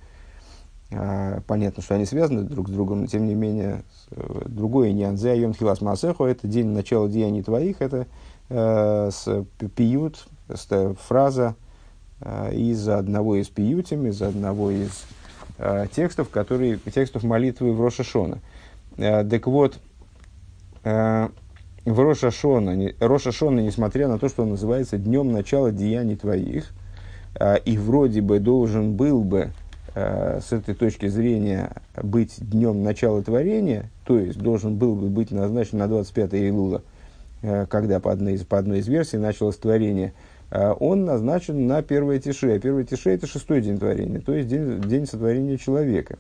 А, 0.95 1.41
понятно, 1.47 1.83
что 1.83 1.95
они 1.95 2.05
связаны 2.05 2.43
друг 2.43 2.69
с 2.69 2.73
другом, 2.73 3.03
но 3.03 3.07
тем 3.07 3.27
не 3.27 3.35
менее 3.35 3.83
э, 4.11 4.43
другой 4.47 4.91
иньян. 4.91 5.17
Зе 5.17 5.33
айон 5.33 5.55
хилас 5.55 5.81
масехо, 5.81 6.25
это 6.25 6.47
день 6.47 6.69
начала 6.69 7.09
деяний 7.09 7.43
твоих, 7.43 7.81
это 7.81 8.07
э, 8.51 9.11
с 9.11 9.45
пиют, 9.75 10.27
с, 10.49 10.95
фраза 11.07 11.57
э, 12.21 12.55
из 12.55 12.89
одного 12.89 13.37
из 13.37 13.49
пиютим, 13.49 14.07
из 14.07 14.21
одного 14.21 14.71
из 14.71 15.05
э, 15.63 15.87
текстов, 15.95 16.29
которые, 16.29 16.79
текстов 16.93 17.23
молитвы 17.23 17.73
в 17.73 17.81
Рошашона. 17.81 18.39
Э, 18.97 19.25
так 19.25 19.47
вот, 19.47 19.79
э, 20.85 21.29
в 21.85 22.01
Рошашона, 22.01 22.93
Рошашона, 23.01 23.61
несмотря 23.61 24.09
на 24.09 24.19
то, 24.19 24.29
что 24.29 24.43
он 24.43 24.51
называется 24.51 24.99
днем 24.99 25.33
начала 25.33 25.71
деяний 25.71 26.17
твоих, 26.17 26.71
э, 27.39 27.59
и 27.65 27.79
вроде 27.79 28.21
бы 28.21 28.41
должен 28.41 28.95
был 28.95 29.23
бы 29.23 29.53
э, 29.95 30.41
с 30.41 30.53
этой 30.53 30.75
точки 30.75 31.07
зрения 31.07 31.71
быть 31.97 32.35
днем 32.39 32.83
начала 32.83 33.23
творения, 33.23 33.89
то 34.05 34.19
есть 34.19 34.39
должен 34.39 34.77
был 34.77 34.97
бы 34.97 35.09
быть 35.09 35.31
назначен 35.31 35.79
на 35.79 35.87
25 35.87 36.35
Илула, 36.35 36.83
когда 37.69 37.99
по 37.99 38.13
одной, 38.13 38.35
из, 38.35 38.45
по 38.45 38.57
одной 38.57 38.79
из 38.79 38.87
версий 38.87 39.17
началось 39.17 39.57
творение, 39.57 40.13
он 40.53 41.05
назначен 41.05 41.67
на 41.67 41.83
первое 41.83 42.19
тише. 42.19 42.55
А 42.55 42.59
первое 42.59 42.85
тише– 42.85 43.11
это 43.15 43.27
шестой 43.27 43.63
день 43.63 43.79
творения, 43.79 44.21
то 44.21 44.35
есть 44.35 44.49
день, 44.49 44.81
день 44.83 45.07
сотворения 45.07 45.57
человека. 45.57 46.19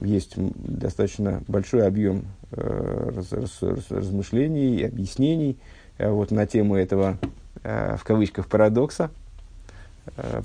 Есть 0.00 0.34
достаточно 0.36 1.42
большой 1.46 1.86
объем 1.86 2.24
Э, 2.52 3.10
раз, 3.14 3.32
раз, 3.32 3.62
раз, 3.62 3.90
размышлений 3.90 4.78
и 4.78 4.82
объяснений 4.82 5.56
э, 5.98 6.10
вот, 6.10 6.32
на 6.32 6.46
тему 6.46 6.74
этого, 6.74 7.16
э, 7.62 7.96
в 7.96 8.02
кавычках, 8.02 8.48
парадокса, 8.48 9.10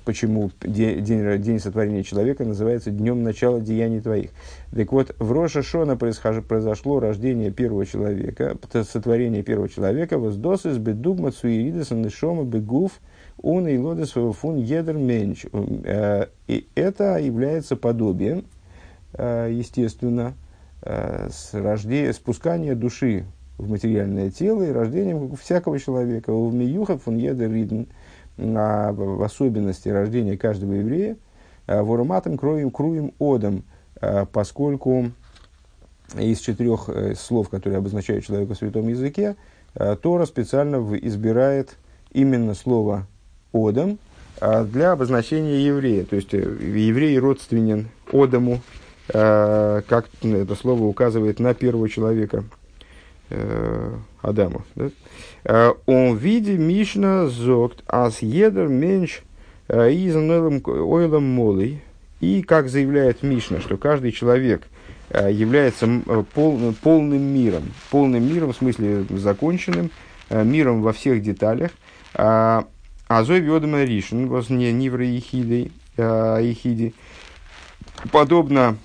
почему 0.03 0.51
день, 0.62 1.03
день, 1.03 1.59
сотворения 1.59 2.03
человека 2.03 2.43
называется 2.45 2.91
днем 2.91 3.24
начала 3.24 3.59
деяний 3.59 4.01
твоих. 4.01 4.31
Так 4.74 4.91
вот, 4.91 5.15
в 5.19 5.31
Роша 5.31 5.63
Шона 5.63 5.97
произошло 5.97 7.00
рождение 7.00 7.51
первого 7.51 7.85
человека, 7.85 8.57
сотворение 8.83 9.43
первого 9.43 9.69
человека, 9.69 10.17
воздос 10.17 10.65
из 10.65 10.77
бедугма 10.77 11.31
цуиридеса 11.31 11.95
нишома 11.95 12.43
бегуф 12.43 13.00
он 13.41 13.67
и 13.67 13.77
лодес 13.77 14.12
фун 14.12 14.57
едер 14.57 14.97
менч. 14.97 15.45
И 16.47 16.67
это 16.75 17.17
является 17.17 17.75
подобием, 17.75 18.45
естественно, 19.17 20.35
Э, 20.85 21.29
с 21.31 21.53
рожде... 21.53 22.13
спускание 22.13 22.75
души 22.75 23.25
в 23.57 23.67
материальное 23.69 24.29
тело 24.29 24.62
и 24.62 24.71
рождением 24.71 25.35
всякого 25.35 25.79
человека. 25.79 26.31
В 26.31 26.53
Миюха 26.53 27.00
фун 27.00 27.17
ридн, 28.38 28.92
в 28.92 29.24
особенности 29.24 29.89
рождения 29.89 30.38
каждого 30.38 30.74
еврея, 30.74 31.18
э, 31.68 31.82
вороматом 31.82 32.38
кроем 32.38 32.72
круем 32.72 33.13
одом, 33.20 33.63
э, 34.01 34.25
поскольку 34.32 35.12
из 36.18 36.39
четырех 36.39 36.89
слов, 37.18 37.50
которые 37.50 37.80
обозначают 37.80 38.25
человека 38.25 38.54
в 38.54 38.58
святом 38.58 38.88
языке, 38.88 39.36
Тора 40.01 40.25
специально 40.25 40.77
избирает 41.00 41.77
именно 42.12 42.54
слово 42.54 43.08
«одам» 43.51 43.98
для 44.39 44.92
обозначения 44.92 45.65
еврея. 45.65 46.06
То 46.06 46.15
есть 46.15 46.32
еврей 46.32 47.18
родственен 47.18 47.89
Одаму, 48.13 48.62
Э, 49.13 49.82
как 49.88 50.08
это 50.24 50.56
слово 50.56 50.84
указывает 50.84 51.39
на 51.39 51.54
первого 51.54 51.88
человека, 51.88 52.38
э, 52.39 52.64
Адама. 54.22 54.63
Да? 54.75 54.89
Э, 55.44 55.74
он 55.86 56.15
виде 56.15 56.58
Мишна 56.58 57.27
зогт 57.27 57.84
ас 57.88 58.22
едер 58.22 58.67
менш 58.67 59.22
из 59.70 60.15
ойлом 60.15 61.24
молей. 61.24 61.82
И 62.22 62.44
как 62.44 62.70
заявляет 62.70 63.24
Мишна, 63.24 63.60
что 63.60 63.77
каждый 63.77 64.12
человек 64.12 64.63
является 65.12 65.88
пол, 66.34 66.74
полным 66.82 67.22
миром, 67.22 67.63
полным 67.91 68.27
миром 68.27 68.53
в 68.53 68.58
смысле 68.58 69.05
законченным, 69.10 69.91
миром 70.29 70.82
во 70.82 70.94
всех 70.94 71.22
деталях. 71.22 71.72
Азой 73.08 73.39
ведомо 73.39 73.84
ришен, 73.84 74.27
не 74.50 74.72
нивра 74.72 75.05
ехиди, 75.05 75.72
подобно 78.12 78.77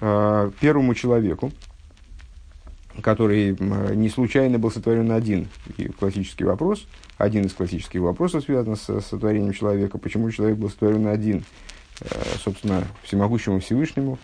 э, 0.00 0.50
первому 0.60 0.94
человеку, 0.94 1.52
который 3.02 3.56
не 3.94 4.08
случайно 4.08 4.58
был 4.58 4.70
сотворен 4.70 5.12
один. 5.12 5.48
И 5.76 5.88
классический 5.88 6.44
вопрос, 6.44 6.86
один 7.16 7.44
из 7.44 7.52
классических 7.52 8.00
вопросов 8.00 8.44
связан 8.44 8.76
с 8.76 9.00
сотворением 9.00 9.52
человека. 9.52 9.98
Почему 9.98 10.30
человек 10.30 10.56
был 10.56 10.70
сотворен 10.70 11.06
один? 11.06 11.44
Э, 12.00 12.06
собственно, 12.38 12.84
всемогущему 13.02 13.60
Всевышнему 13.60 14.18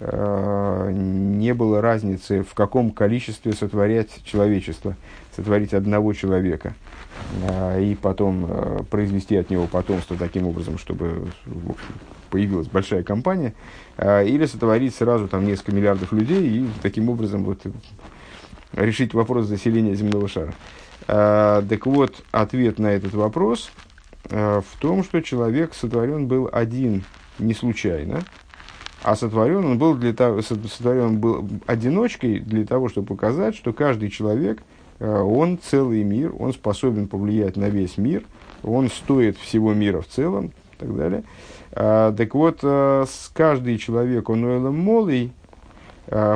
э, 0.00 0.90
не 0.92 1.54
было 1.54 1.80
разницы, 1.80 2.42
в 2.42 2.54
каком 2.54 2.90
количестве 2.90 3.52
сотворять 3.52 4.22
человечество, 4.24 4.96
сотворить 5.36 5.72
одного 5.72 6.12
человека 6.12 6.74
э, 7.42 7.84
и 7.84 7.94
потом 7.94 8.84
произвести 8.90 9.36
от 9.36 9.50
него 9.50 9.66
потомство 9.66 10.16
таким 10.16 10.46
образом, 10.46 10.76
чтобы 10.78 11.28
в 11.46 11.70
общем, 11.70 11.94
появилась 12.30 12.68
большая 12.68 13.02
компания, 13.02 13.54
или 13.98 14.46
сотворить 14.46 14.94
сразу 14.94 15.28
там 15.28 15.44
несколько 15.44 15.72
миллиардов 15.72 16.12
людей 16.12 16.48
и 16.48 16.68
таким 16.80 17.10
образом 17.10 17.44
вот 17.44 17.60
решить 18.72 19.14
вопрос 19.14 19.46
заселения 19.46 19.94
земного 19.94 20.28
шара. 20.28 20.54
Э, 21.08 21.62
так 21.68 21.86
вот, 21.86 22.22
ответ 22.30 22.78
на 22.78 22.88
этот 22.88 23.14
вопрос 23.14 23.70
э, 24.28 24.60
в 24.60 24.80
том, 24.80 25.04
что 25.04 25.20
человек 25.20 25.74
сотворен 25.74 26.26
был 26.26 26.48
один 26.52 27.04
не 27.38 27.54
случайно, 27.54 28.22
а 29.02 29.16
сотворен 29.16 29.64
он 29.64 29.78
был 29.78 29.94
для 29.94 30.12
того, 30.12 30.42
сотворен 30.42 31.18
был 31.18 31.48
одиночкой 31.66 32.40
для 32.40 32.66
того, 32.66 32.88
чтобы 32.88 33.08
показать, 33.08 33.56
что 33.56 33.72
каждый 33.72 34.10
человек, 34.10 34.62
он 34.98 35.58
целый 35.58 36.04
мир, 36.04 36.34
он 36.38 36.52
способен 36.52 37.08
повлиять 37.08 37.56
на 37.56 37.70
весь 37.70 37.96
мир, 37.96 38.24
он 38.62 38.90
стоит 38.90 39.38
всего 39.38 39.72
мира 39.72 40.02
в 40.02 40.08
целом 40.08 40.46
и 40.48 40.80
так 40.80 40.94
далее. 40.94 41.24
А, 41.72 42.12
так 42.12 42.34
вот, 42.34 42.60
а, 42.62 43.04
с 43.06 43.30
каждый 43.32 43.78
человек, 43.78 44.28
он 44.28 44.44
Оэлом 44.44 44.78
Молей, 44.78 45.32
а, 45.32 45.39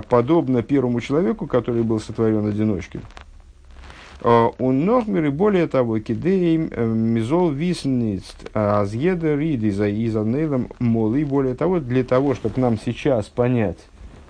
подобно 0.08 0.62
первому 0.62 1.00
человеку, 1.00 1.46
который 1.46 1.82
был 1.82 2.00
сотворен 2.00 2.46
одиночкой. 2.46 3.00
Он 4.22 4.86
нохмер 4.86 5.26
и 5.26 5.28
более 5.28 5.66
того, 5.66 5.98
кидеем 5.98 6.70
э, 6.70 6.86
мизол 6.86 7.50
виснист 7.50 8.48
азеда 8.54 9.34
риди 9.34 9.68
за 9.68 9.90
изанейлом 9.90 10.68
моли. 10.78 11.24
Более 11.24 11.54
того, 11.54 11.78
для 11.78 12.04
того, 12.04 12.34
чтобы 12.34 12.58
нам 12.58 12.78
сейчас 12.78 13.26
понять, 13.26 13.76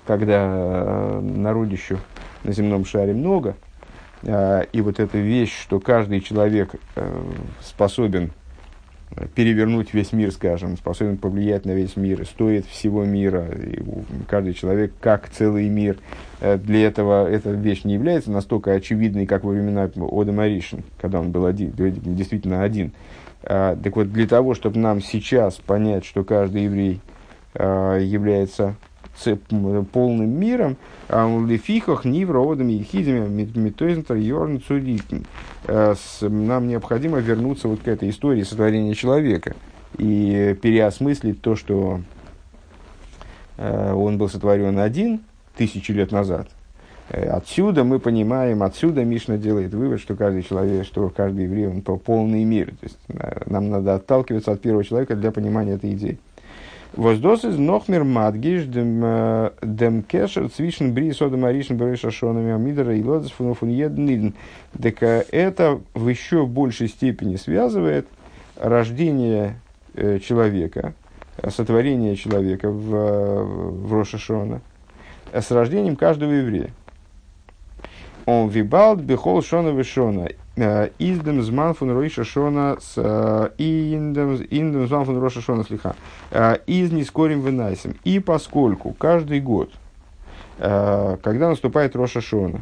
когда 0.04 1.20
народищу 1.22 1.98
на 2.42 2.52
земном 2.52 2.84
шаре 2.84 3.14
много, 3.14 3.54
и 4.24 4.80
вот 4.80 4.98
эта 4.98 5.18
вещь, 5.18 5.54
что 5.62 5.78
каждый 5.78 6.20
человек 6.20 6.74
э, 6.96 7.22
способен 7.60 8.32
перевернуть 9.34 9.94
весь 9.94 10.12
мир, 10.12 10.32
скажем, 10.32 10.76
способен 10.76 11.16
повлиять 11.16 11.64
на 11.64 11.72
весь 11.72 11.96
мир, 11.96 12.26
стоит 12.26 12.66
всего 12.66 13.04
мира, 13.04 13.46
и 13.46 13.82
каждый 14.28 14.54
человек 14.54 14.92
как 15.00 15.28
целый 15.28 15.68
мир. 15.68 15.98
Э, 16.40 16.58
для 16.58 16.86
этого 16.86 17.28
эта 17.28 17.50
вещь 17.50 17.84
не 17.84 17.94
является 17.94 18.30
настолько 18.30 18.72
очевидной, 18.72 19.26
как 19.26 19.44
во 19.44 19.50
времена 19.50 19.90
Ода 19.96 20.32
Маришин, 20.32 20.84
когда 21.00 21.20
он 21.20 21.30
был 21.30 21.46
один, 21.46 21.72
действительно 21.76 22.62
один. 22.62 22.92
А, 23.42 23.76
так 23.76 23.94
вот, 23.96 24.12
для 24.12 24.26
того, 24.26 24.54
чтобы 24.54 24.78
нам 24.78 25.00
сейчас 25.00 25.54
понять, 25.54 26.04
что 26.04 26.24
каждый 26.24 26.64
еврей 26.64 27.00
а, 27.54 27.98
является 29.16 29.36
полным 29.92 30.30
миром, 30.30 30.76
а 31.08 31.26
лефихах 31.46 32.04
нивроодами 32.04 32.74
и 32.74 32.82
хидами 32.82 33.48
метоизентер 33.54 34.16
йорн 34.16 34.62
э, 35.66 35.94
Нам 36.22 36.68
необходимо 36.68 37.18
вернуться 37.18 37.68
вот 37.68 37.80
к 37.80 37.88
этой 37.88 38.10
истории 38.10 38.42
сотворения 38.42 38.94
человека 38.94 39.54
и 39.98 40.56
переосмыслить 40.60 41.40
то, 41.40 41.56
что 41.56 42.00
э, 43.56 43.92
он 43.92 44.18
был 44.18 44.28
сотворен 44.28 44.78
один 44.78 45.20
тысячи 45.56 45.92
лет 45.92 46.10
назад. 46.10 46.48
Э, 47.10 47.28
отсюда 47.28 47.84
мы 47.84 48.00
понимаем, 48.00 48.62
отсюда 48.62 49.04
Мишна 49.04 49.36
делает 49.36 49.72
вывод, 49.74 50.00
что 50.00 50.16
каждый 50.16 50.42
человек, 50.42 50.86
что 50.86 51.08
каждый 51.10 51.44
еврей, 51.44 51.68
он 51.68 51.82
полный 51.82 52.44
мир. 52.44 52.68
То 52.80 52.86
есть, 52.86 52.98
нам 53.46 53.70
надо 53.70 53.94
отталкиваться 53.94 54.52
от 54.52 54.60
первого 54.60 54.84
человека 54.84 55.14
для 55.14 55.30
понимания 55.30 55.72
этой 55.72 55.92
идеи. 55.92 56.18
Воздос 56.96 57.44
из 57.44 57.58
Нохмер 57.58 58.04
Мадгиш, 58.04 58.66
дем, 58.66 59.00
э, 59.02 60.02
кешер, 60.06 60.48
цвишен 60.48 60.94
бри 60.94 61.12
содом 61.12 61.44
аришен 61.44 61.76
береша 61.76 62.12
шонами 62.12 62.52
амидера 62.52 62.96
и 62.96 63.02
лодес 63.02 63.32
фунофун 63.32 63.68
едниден. 63.68 64.34
Так 64.80 65.02
э, 65.02 65.24
это 65.32 65.80
в 65.92 66.06
еще 66.08 66.46
большей 66.46 66.86
степени 66.86 67.34
связывает 67.34 68.06
рождение 68.56 69.58
э, 69.94 70.20
человека, 70.20 70.94
сотворение 71.48 72.14
человека 72.14 72.70
в, 72.70 73.86
в 73.86 73.92
Рошашона 73.92 74.60
с 75.32 75.50
рождением 75.50 75.96
каждого 75.96 76.30
еврея. 76.30 76.70
Он 78.24 78.48
вибалд 78.48 79.00
бехол 79.00 79.42
шона 79.42 79.70
вешона. 79.70 80.28
Издем 80.56 81.42
зман 81.42 81.74
фун 81.74 81.90
ройша 81.90 82.22
шона 82.22 82.76
с 82.80 83.52
индем 83.58 84.86
зман 84.86 85.04
фун 85.04 85.18
роша 85.18 85.40
шона 85.40 85.64
слиха. 85.64 85.96
Из 86.66 86.92
нискорим 86.92 87.40
выносим. 87.40 87.96
И 88.04 88.20
поскольку 88.20 88.92
каждый 88.92 89.40
год, 89.40 89.72
когда 90.56 91.48
наступает 91.48 91.96
Роша 91.96 92.20
Шона, 92.20 92.60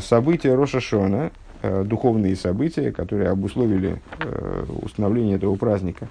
события 0.00 0.54
Роша 0.54 0.80
Шона, 0.80 1.30
духовные 1.62 2.34
события, 2.34 2.90
которые 2.90 3.30
обусловили 3.30 4.02
установление 4.82 5.36
этого 5.36 5.54
праздника, 5.54 6.08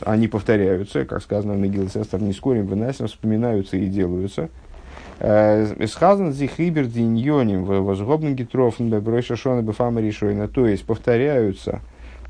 они 0.00 0.26
повторяются, 0.26 1.04
как 1.04 1.22
сказано 1.22 1.54
в 1.54 1.58
Мегилл 1.58 1.88
Сестер, 1.88 2.20
не 2.20 2.32
скорим 2.32 2.66
выносим, 2.66 3.06
вспоминаются 3.06 3.76
и 3.76 3.86
делаются. 3.86 4.48
Э, 5.26 5.86
Схазан 5.86 6.34
зихибер 6.34 6.84
диньоним 6.84 7.64
возгобным 7.64 8.34
гитрофн 8.34 8.90
бебройша 8.90 9.36
шона 9.36 9.62
бефама 9.62 10.02
решойна. 10.02 10.48
То 10.48 10.66
есть 10.66 10.84
повторяются, 10.84 11.80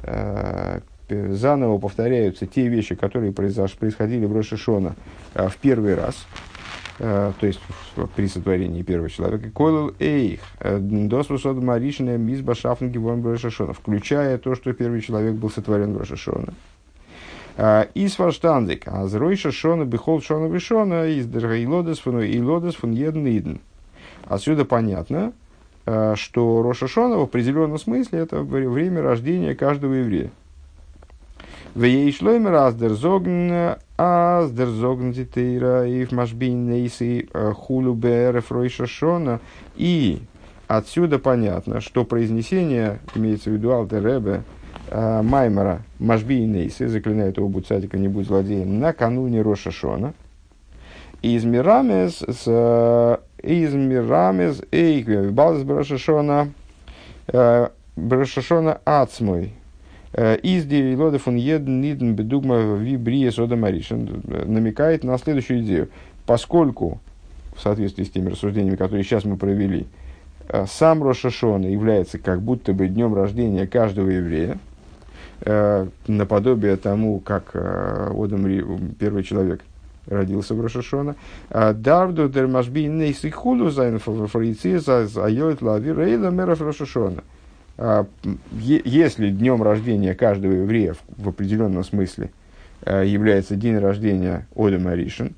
э, 0.04 0.78
заново 1.08 1.78
повторяются 1.78 2.46
те 2.46 2.68
вещи, 2.68 2.94
которые 2.94 3.32
происходили 3.32 4.26
в 4.26 4.32
Рошашона 4.32 4.94
э, 5.34 5.48
в 5.48 5.56
первый 5.56 5.96
раз, 5.96 6.24
то 6.98 7.34
есть 7.40 7.60
при 8.14 8.28
сотворении 8.28 8.82
первого 8.82 9.10
человека, 9.10 9.50
койлл 9.50 9.92
эйх, 9.98 10.38
досвусод 10.60 11.60
маришная 11.60 12.16
мизба 12.16 12.54
шафнги 12.54 12.98
вон 12.98 13.20
включая 13.72 14.38
то, 14.38 14.54
что 14.54 14.72
первый 14.72 15.00
человек 15.00 15.34
был 15.34 15.50
сотворен 15.50 15.94
в 15.94 15.98
Рошашона. 15.98 16.54
И 17.56 18.08
сварштандик, 18.08 18.82
а 18.86 19.06
зройша 19.06 19.52
шона 19.52 19.84
бихол 19.84 20.20
шона 20.20 20.46
вишона, 20.46 21.06
из 21.06 21.26
дергайлодес 21.26 22.00
фун 22.00 22.20
и 22.20 22.40
лодес 22.40 22.74
фун 22.74 22.92
едн 22.92 23.58
Отсюда 24.26 24.64
понятно, 24.64 25.32
э, 25.86 26.14
что 26.16 26.62
Роша 26.62 26.88
Шона 26.88 27.18
в 27.18 27.22
определенном 27.22 27.78
смысле 27.78 28.20
это 28.20 28.42
время 28.42 29.02
рождения 29.02 29.54
каждого 29.54 29.94
еврея. 29.94 30.30
Вейшлоймер 31.74 32.54
аздерзогн, 32.54 33.76
аздерзогн 33.96 35.12
титейра 35.12 35.86
и 35.86 36.04
в 36.04 36.12
машбин 36.12 36.70
нейси 36.70 37.28
хулу 37.32 37.94
бэреф 37.94 38.50
Роша 38.50 38.86
Шона. 38.86 39.40
И 39.76 40.22
отсюда 40.68 41.18
понятно, 41.18 41.80
что 41.80 42.04
произнесение, 42.04 43.00
имеется 43.14 43.50
в 43.50 43.54
виду 43.54 43.72
Алтеребе, 43.72 44.44
Маймера 44.94 45.82
Машби 45.98 46.34
и 46.34 46.46
Нейсы, 46.46 46.86
заклинает 46.86 47.36
его 47.36 47.48
будь 47.48 47.66
садика, 47.66 47.98
не 47.98 48.06
будь 48.06 48.26
злодеем, 48.26 48.78
накануне 48.78 49.42
Роша 49.42 49.72
Шона. 49.72 50.14
Из 51.20 51.44
Мирамес, 51.44 52.20
с, 52.20 52.44
э, 52.46 53.16
из 53.42 53.74
Мирамес, 53.74 54.62
эй, 54.70 55.30
Балас 55.30 55.62
Брашашона, 55.62 56.52
э, 57.28 57.68
Брашашона 57.96 58.80
Ацмой, 58.84 59.54
э, 60.12 60.36
из 60.36 60.66
Девилодов 60.66 61.26
он 61.26 61.36
еден 61.36 61.80
ниден 61.80 62.14
бедугма 62.14 62.76
вибрия 62.76 63.30
сода 63.30 63.56
маришин, 63.56 64.22
намекает 64.46 65.02
на 65.02 65.16
следующую 65.16 65.62
идею. 65.62 65.88
Поскольку, 66.26 67.00
в 67.56 67.62
соответствии 67.62 68.04
с 68.04 68.10
теми 68.10 68.28
рассуждениями, 68.28 68.76
которые 68.76 69.02
сейчас 69.02 69.24
мы 69.24 69.36
провели, 69.38 69.86
сам 70.66 71.02
Рошашона 71.02 71.66
является 71.66 72.18
как 72.18 72.42
будто 72.42 72.74
бы 72.74 72.86
днем 72.86 73.14
рождения 73.14 73.66
каждого 73.66 74.10
еврея, 74.10 74.52
э, 74.52 74.73
наподобие 76.06 76.76
тому, 76.76 77.20
как 77.20 77.50
э, 77.54 78.10
Одам, 78.14 78.94
первый 78.98 79.22
человек, 79.22 79.60
родился 80.06 80.54
в 80.54 80.60
Рошашона. 80.60 81.16
А 81.50 81.72
Дарвду 81.72 82.28
дермашби 82.28 82.80
нейси 82.80 83.30
худу 83.30 83.70
зайн 83.70 83.98
фарицы 83.98 84.80
айот 85.16 85.62
лави 85.62 85.92
рейла 85.92 86.30
меров 86.30 86.60
Рошашона. 86.60 87.22
А, 87.76 88.06
если 88.52 89.30
днем 89.30 89.62
рождения 89.62 90.14
каждого 90.14 90.52
еврея 90.52 90.94
в 91.16 91.28
определенном 91.28 91.82
смысле 91.82 92.30
э, 92.82 93.04
является 93.06 93.56
день 93.56 93.78
рождения 93.78 94.46
Одама 94.54 94.94
Ришин, 94.94 95.34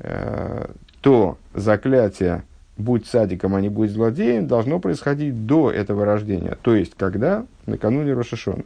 э, 0.00 0.66
то 1.00 1.38
заклятие 1.54 2.42
«будь 2.76 3.06
садиком, 3.06 3.54
а 3.54 3.60
не 3.60 3.68
будь 3.68 3.90
злодеем» 3.90 4.48
должно 4.48 4.80
происходить 4.80 5.46
до 5.46 5.70
этого 5.70 6.04
рождения, 6.04 6.56
то 6.62 6.74
есть 6.74 6.94
когда? 6.96 7.46
Накануне 7.66 8.12
Рошашона 8.12 8.64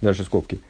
дальше 0.00 0.24
скобки. 0.24 0.60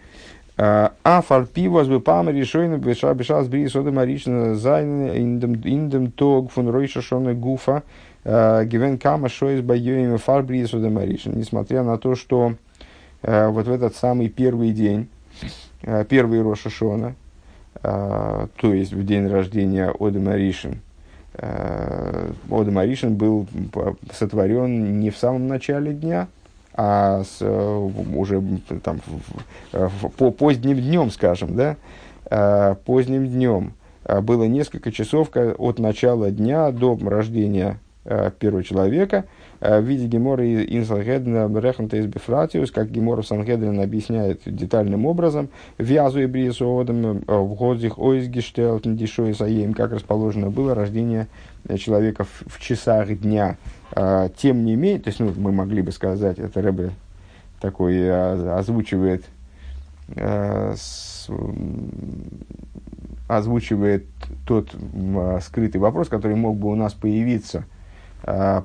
А, 0.59 0.93
а 1.05 1.21
фарпи 1.21 1.69
возбы 1.69 2.01
пам 2.01 2.31
решойны 2.31 2.77
беша 2.77 3.12
беша 3.12 3.43
с 3.43 3.49
бри 3.49 3.69
сода 3.69 3.93
марична 3.93 4.55
зайн 4.55 5.09
индем 5.09 5.53
индем 5.53 6.11
тог 6.11 6.51
фун 6.51 6.71
ройша 6.71 7.03
шона 7.03 7.35
гуфа 7.35 7.83
а, 8.25 8.65
гивен 8.65 8.97
кама 8.97 9.29
шоис 9.29 9.61
байоим 9.61 10.17
фар 10.17 10.43
бри 10.43 10.65
сода 10.67 10.89
марична. 10.89 11.33
Несмотря 11.33 11.83
на 11.83 11.99
то, 11.99 12.15
что 12.15 12.55
а, 13.23 13.51
вот 13.51 13.67
в 13.67 13.71
этот 13.71 13.97
самый 13.97 14.31
первый 14.31 14.73
день, 14.73 15.09
первый 16.09 16.41
Роша 16.41 16.71
Шона, 16.71 17.15
то 17.83 18.49
есть 18.62 18.95
в 18.95 19.05
день 19.05 19.29
рождения 19.29 19.91
Оды 19.91 20.19
Маришин, 20.19 20.81
Ода 21.35 22.71
Маришин 22.71 23.15
был 23.15 23.47
сотворен 24.11 24.99
не 24.99 25.11
в 25.11 25.19
самом 25.19 25.47
начале 25.47 25.93
дня, 25.93 26.29
а 26.77 27.23
с, 27.25 27.39
э, 27.41 27.91
уже 28.15 28.43
там, 28.83 29.01
по 30.19 30.31
поздним 30.31 30.79
днем, 30.79 31.11
скажем, 31.11 31.57
да, 31.57 31.77
э, 32.31 32.75
поздним 32.85 33.27
днем 33.27 33.73
э, 34.05 34.21
было 34.21 34.45
несколько 34.45 34.93
часов 34.93 35.31
от 35.35 35.79
начала 35.79 36.31
дня 36.31 36.71
до 36.71 36.99
рождения 37.03 37.81
первого 38.39 38.62
человека 38.62 39.25
в 39.61 39.81
виде 39.81 40.07
Гемора 40.07 40.45
Инсалгедена 40.45 41.49
Рехнта 41.59 41.97
из 41.97 42.07
Бефратиус, 42.07 42.71
как 42.71 42.90
Гемора 42.90 43.23
Сангедрин 43.23 43.81
объясняет 43.81 44.42
детальным 44.45 45.07
образом, 45.07 45.49
вязу 45.79 46.21
и 46.21 46.27
брисоводом 46.27 47.25
в 47.27 47.55
годзих 47.55 47.99
ойзгештелтен 47.99 48.97
дишой 48.97 49.35
саем, 49.35 49.73
как 49.73 49.92
расположено 49.92 50.51
было 50.51 50.75
рождение 50.75 51.29
человека 51.79 52.25
в, 52.25 52.61
часах 52.61 53.19
дня, 53.19 53.57
тем 54.37 54.64
не 54.64 54.77
менее, 54.77 55.01
то 55.01 55.09
есть 55.09 55.21
ну, 55.21 55.33
мы 55.37 55.53
могли 55.53 55.83
бы 55.83 55.90
сказать, 55.90 56.38
это 56.38 56.61
Рэбе 56.61 56.90
такой 57.61 58.11
озвучивает, 58.59 59.25
озвучивает 63.27 64.05
тот 64.47 64.75
скрытый 65.42 65.81
вопрос, 65.81 66.09
который 66.09 66.37
мог 66.37 66.57
бы 66.59 66.69
у 66.69 66.75
нас 66.75 66.92
появиться, 66.92 67.64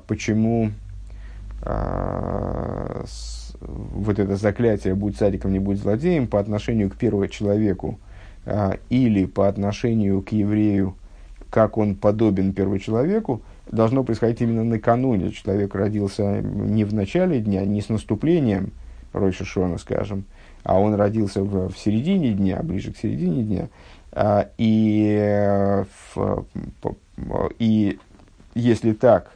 почему 0.06 0.70
вот 3.64 4.18
это 4.18 4.36
заклятие 4.36 4.94
«будь 4.94 5.16
садиком, 5.16 5.52
не 5.52 5.58
будь 5.58 5.78
злодеем» 5.78 6.26
по 6.26 6.40
отношению 6.40 6.90
к 6.90 6.96
первому 6.96 7.28
человеку 7.28 8.00
или 8.90 9.26
по 9.26 9.46
отношению 9.46 10.22
к 10.22 10.32
еврею, 10.32 10.96
как 11.50 11.78
он 11.78 11.94
подобен 11.94 12.52
первому 12.52 12.80
человеку, 12.80 13.42
должно 13.70 14.02
происходить 14.02 14.40
именно 14.40 14.64
накануне. 14.64 15.30
Человек 15.30 15.74
родился 15.74 16.40
не 16.40 16.84
в 16.84 16.92
начале 16.92 17.40
дня, 17.40 17.64
не 17.64 17.80
с 17.80 17.88
наступлением 17.88 18.72
Ройша 19.12 19.44
Шона, 19.44 19.78
скажем, 19.78 20.24
а 20.64 20.80
он 20.80 20.94
родился 20.94 21.42
в, 21.42 21.68
в 21.70 21.78
середине 21.78 22.32
дня, 22.32 22.60
ближе 22.62 22.92
к 22.92 22.96
середине 22.96 23.42
дня. 23.42 23.68
А, 24.12 24.48
и, 24.58 25.84
в, 26.14 26.44
и 27.58 27.98
если 28.54 28.92
так, 28.92 29.32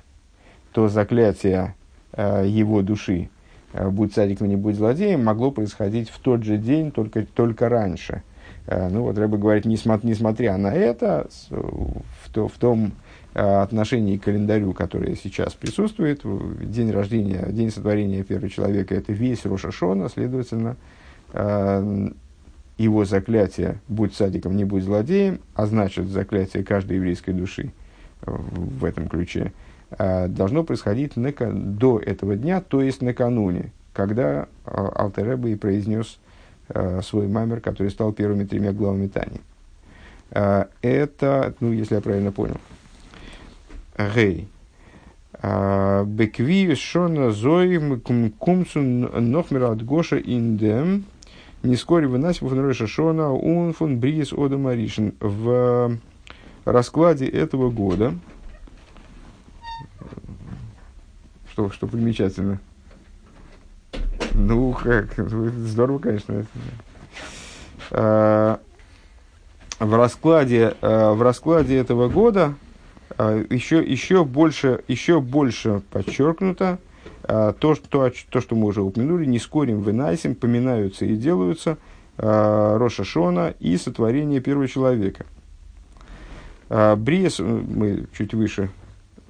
то 0.73 0.89
заклятие 0.89 1.59
а, 1.59 1.75
его 2.17 2.83
души 2.83 3.29
а, 3.73 3.91
«будь 3.91 4.15
садиком, 4.15 4.49
не 4.49 4.57
будь 4.57 4.77
злодеем» 4.77 5.25
могло 5.25 5.51
происходить 5.51 6.11
в 6.11 6.19
тот 6.19 6.43
же 6.43 6.57
день, 6.57 6.91
только, 6.91 7.27
только 7.27 7.69
раньше. 7.69 8.23
А, 8.67 8.89
ну 8.91 9.03
вот 9.03 9.19
Рэба 9.19 9.37
говорит, 9.39 9.65
несмотря 9.65 10.57
на 10.57 10.73
это, 10.75 11.29
в, 11.51 12.33
то, 12.33 12.49
в 12.49 12.59
том 12.59 12.93
Э, 13.39 13.61
отношении 13.61 14.17
к 14.17 14.25
календарю, 14.25 14.73
которое 14.73 15.15
сейчас 15.15 15.53
присутствует, 15.53 16.23
день 16.63 16.91
рождения, 16.91 17.47
день 17.51 17.71
сотворения 17.71 18.25
первого 18.25 18.49
человека, 18.49 18.95
это 18.95 19.13
весь 19.13 19.45
Рошашона, 19.45 20.09
следовательно, 20.09 20.79
э, 21.35 22.09
его 22.79 23.05
заклятие 23.05 23.79
«будь 23.89 24.15
садиком, 24.15 24.57
не 24.57 24.65
будь 24.65 24.85
злодеем», 24.85 25.41
а 25.55 25.67
значит 25.67 26.07
заклятие 26.07 26.65
каждой 26.65 26.97
еврейской 26.97 27.33
души 27.33 27.73
в 28.23 28.87
этом 28.87 29.07
ключе, 29.07 29.43
э, 29.43 29.51
должно 29.91 30.65
происходить 30.65 31.13
до 31.17 31.99
этого 32.01 32.37
дня, 32.37 32.61
то 32.61 32.81
есть 32.83 33.03
накануне, 33.03 33.73
когда 33.93 34.49
Алтереба 34.65 35.49
и 35.49 35.55
произнес 35.55 36.19
свой 37.03 37.29
мамер, 37.29 37.61
который 37.61 37.91
стал 37.91 38.13
первыми 38.13 38.45
тремя 38.45 38.73
главами 38.73 39.07
Тани. 39.09 39.41
Это, 40.83 41.55
ну, 41.61 41.73
если 41.73 41.95
я 41.95 42.01
правильно 42.01 42.33
понял, 42.33 42.57
Гей. 44.15 44.49
Бекви 45.43 46.75
шона 46.75 47.31
зои 47.31 47.79
кумсун 48.39 49.31
нохмера 49.31 49.71
от 49.71 49.85
Гоша 49.85 50.17
индем. 50.17 51.05
Не 51.63 51.77
скоро 51.77 52.09
выносим 52.09 52.49
фон 52.49 52.61
Роша 52.61 52.87
Шона 52.87 53.33
он 53.33 53.73
фон 53.73 53.99
Брис 53.99 54.33
Ода 54.33 54.57
Маришин. 54.57 55.15
В 55.21 55.99
раскладе 56.65 57.27
этого 57.27 57.71
года, 57.71 58.15
что, 61.57 61.71
что 61.71 61.87
примечательно. 61.87 62.61
Ну, 64.35 64.75
как, 64.75 65.15
здорово, 65.17 65.99
конечно. 65.99 66.45
А, 67.91 68.61
в 69.81 69.95
раскладе, 69.95 70.75
а, 70.83 71.15
в 71.15 71.23
раскладе 71.23 71.79
этого 71.79 72.11
года 72.11 72.55
еще, 73.19 73.83
еще, 73.83 74.27
больше, 74.27 74.83
еще 74.87 75.23
больше 75.23 75.81
подчеркнуто 75.91 76.79
то, 77.23 77.75
что, 77.75 78.13
то, 78.29 78.41
что 78.43 78.55
мы 78.55 78.67
уже 78.67 78.83
упомянули, 78.83 79.25
не 79.25 79.39
скорим 79.39 79.81
вынайсим, 79.81 80.35
поминаются 80.35 81.07
и 81.07 81.17
делаются 81.17 81.79
Роша 82.19 83.05
Шона 83.05 83.55
и 83.59 83.79
сотворение 83.79 84.41
первого 84.41 84.69
человека. 84.69 85.25
Бриес, 86.69 87.39
мы 87.39 88.07
чуть 88.13 88.35
выше 88.35 88.69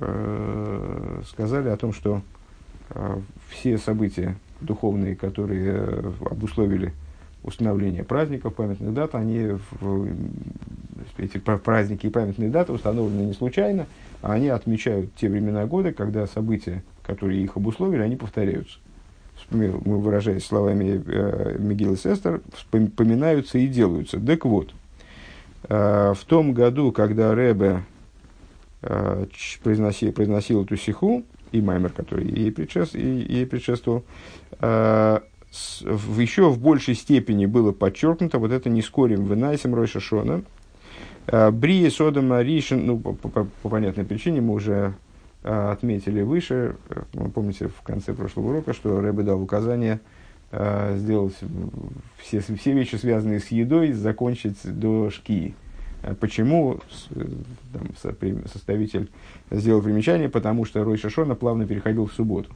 э, 0.01 1.23
сказали 1.29 1.69
о 1.69 1.77
том, 1.77 1.93
что 1.93 2.23
э, 2.91 3.19
все 3.49 3.79
события 3.79 4.37
духовные, 4.61 5.17
которые 5.17 5.73
э, 5.75 6.13
обусловили 6.31 6.93
установление 7.43 8.03
праздников, 8.03 8.55
памятных 8.55 8.93
дат, 8.93 9.15
они, 9.15 9.57
в, 9.81 10.09
эти 11.19 11.39
праздники 11.39 12.07
и 12.07 12.11
памятные 12.11 12.51
даты 12.51 12.73
установлены 12.73 13.23
не 13.23 13.35
случайно, 13.35 13.87
а 14.21 14.33
они 14.33 14.49
отмечают 14.49 15.15
те 15.15 15.29
времена 15.29 15.67
года, 15.67 15.93
когда 15.93 16.27
события, 16.27 16.83
которые 17.05 17.43
их 17.43 17.57
обусловили, 17.57 18.03
они 18.03 18.17
повторяются. 18.17 18.79
Мы 19.51 19.69
выражаясь 19.69 20.45
словами 20.45 21.01
э, 21.07 21.57
Мигила 21.59 21.97
Сестер, 21.97 22.41
поминаются 22.71 23.59
и 23.59 23.69
делаются. 23.69 24.19
Так 24.19 24.45
вот, 24.45 24.75
э, 25.69 26.15
в 26.17 26.25
том 26.25 26.53
году, 26.53 26.91
когда 26.91 27.35
Ребе 27.35 27.69
э, 27.69 27.96
произносил, 28.81 30.13
произносил 30.13 30.65
эту 30.65 30.77
сиху, 30.77 31.25
и 31.53 31.61
Маймер, 31.61 31.91
который 31.91 32.27
ей, 32.29 32.53
предшеств, 32.53 32.95
ей 32.95 33.47
предшествовал, 33.47 34.05
э, 34.61 35.21
в, 35.81 36.19
еще 36.19 36.51
в 36.51 36.59
большей 36.59 36.95
степени 36.95 37.47
было 37.47 37.73
подчеркнуто 37.73 38.39
вот 38.39 38.53
это 38.53 38.69
не 38.69 38.83
скорим 38.83 39.25
вынайсим 39.25 39.75
Ройша 39.75 40.01
Шона. 40.01 40.43
Э, 41.27 41.51
Брия 41.51 41.91
Содом 41.91 42.39
Ришин, 42.41 42.87
ну, 42.87 42.99
по, 42.99 43.13
по, 43.13 43.45
по 43.45 43.69
понятной 43.69 44.05
причине 44.05 44.41
мы 44.41 44.55
уже 44.55 44.95
э, 45.43 45.71
отметили 45.71 46.23
выше, 46.23 46.77
э, 46.91 47.03
вы 47.15 47.31
помните 47.31 47.69
в 47.69 47.83
конце 47.83 48.13
прошлого 48.13 48.49
урока, 48.49 48.73
что 48.73 49.01
Рэбе 49.01 49.23
дал 49.23 49.41
указание 49.41 50.01
э, 50.51 50.97
сделать 50.99 51.37
все, 52.19 52.41
все 52.41 52.73
вещи, 52.73 52.97
связанные 52.97 53.41
с 53.41 53.49
едой, 53.49 53.93
закончить 53.93 54.59
до 54.65 55.11
шкии. 55.11 55.55
Э, 56.07 56.15
почему 56.15 56.79
э, 57.11 57.25
там, 57.73 58.47
составитель 58.53 59.11
сделал 59.51 59.83
примечание? 59.83 60.29
Потому 60.29 60.65
что 60.65 60.85
Рой 60.85 60.97
Шашона 60.97 61.35
плавно 61.35 61.67
переходил 61.67 62.07
в 62.07 62.13
субботу. 62.13 62.49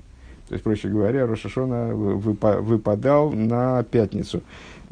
То 0.49 0.55
есть, 0.55 0.65
проще 0.65 0.89
говоря, 0.89 1.27
Рошашона 1.27 1.95
выпадал 1.95 3.31
на 3.31 3.85
пятницу. 3.85 4.43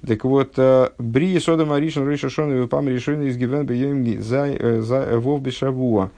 Так 0.07 0.25
вот, 0.25 0.55
э, 0.57 0.91
Бри 0.99 1.39
Сода 1.41 1.65
Маришин 1.65 2.05
Рой 2.05 2.17
Шашона 2.17 2.57
выпам 2.57 2.89
решили 2.89 3.29
из 3.29 3.37
Гивен 3.37 4.23
за 4.23 5.19
Вов 5.19 5.43
Бешавуа. 5.43 6.11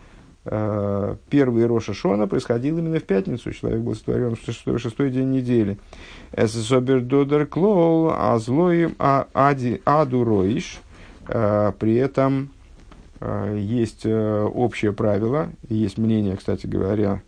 Первый 0.43 1.67
Роша 1.67 1.93
Шона 1.93 2.27
происходил 2.27 2.79
именно 2.79 2.99
в 2.99 3.05
пятницу. 3.05 3.53
Человек 3.53 3.81
был 3.81 3.95
сотворен 3.95 4.37
в 4.37 4.41
шестой, 4.43 4.79
шестой 4.79 5.11
день 5.11 5.31
недели. 5.31 5.77
Эсэсобер 6.33 7.03
Додер 7.03 7.45
Клол, 7.45 8.11
а 8.11 8.39
злой 8.39 8.95
а 8.99 9.27
Аду 9.85 10.25
Роиш– 10.25 10.81
при 11.31 11.95
этом 11.95 12.51
э, 13.21 13.57
есть 13.61 14.03
э, 14.05 14.43
общее 14.43 14.93
правило, 14.93 15.51
есть 15.69 15.97
мнение, 15.97 16.37
кстати 16.37 16.67
говоря, 16.67 17.23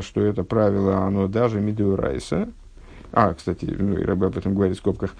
что 0.00 0.22
это 0.22 0.44
правило, 0.44 0.98
оно 0.98 1.26
даже 1.26 1.60
Мидурайса, 1.60 2.48
а, 3.12 3.34
кстати, 3.34 3.64
ну, 3.64 3.98
и 3.98 4.04
Рэбе 4.04 4.26
об 4.26 4.38
этом 4.38 4.54
говорит 4.54 4.76
в 4.76 4.78
скобках, 4.78 5.14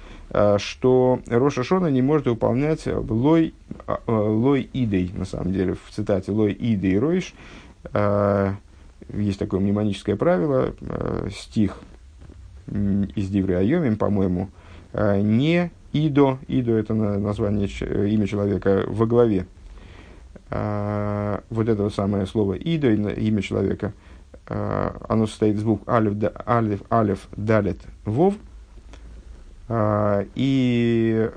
что 0.58 1.20
Роша 1.26 1.64
Шона 1.64 1.88
не 1.88 2.02
может 2.02 2.26
выполнять 2.26 2.86
лой, 2.86 3.52
лой 4.06 4.70
идей, 4.72 5.12
на 5.14 5.26
самом 5.26 5.52
деле, 5.52 5.74
в 5.74 5.90
цитате 5.90 6.32
лой 6.32 6.56
идей 6.58 6.98
ройш, 6.98 7.34
есть 9.12 9.38
такое 9.38 9.60
мнемоническое 9.60 10.16
правило, 10.16 10.74
стих 11.30 11.78
из 12.68 13.28
Диври 13.28 13.54
Айомим, 13.54 13.96
по-моему, 13.96 14.48
не 14.94 15.70
Идо, 15.94 16.40
Идо 16.48 16.76
это 16.76 16.92
название, 16.92 17.68
имя 17.68 18.26
человека 18.26 18.84
во 18.88 19.06
главе. 19.06 19.46
А, 20.50 21.42
вот 21.50 21.68
это 21.68 21.88
самое 21.88 22.26
слово 22.26 22.54
Идо, 22.54 22.92
имя 22.92 23.42
человека, 23.42 23.92
а, 24.48 24.96
оно 25.08 25.28
состоит 25.28 25.54
из 25.54 25.62
букв 25.62 25.88
Алиф, 25.88 26.14
Алиф, 26.46 26.82
Алиф 26.90 27.28
Далет, 27.36 27.78
Вов. 28.04 28.34
А, 29.68 30.26
и 30.34 31.30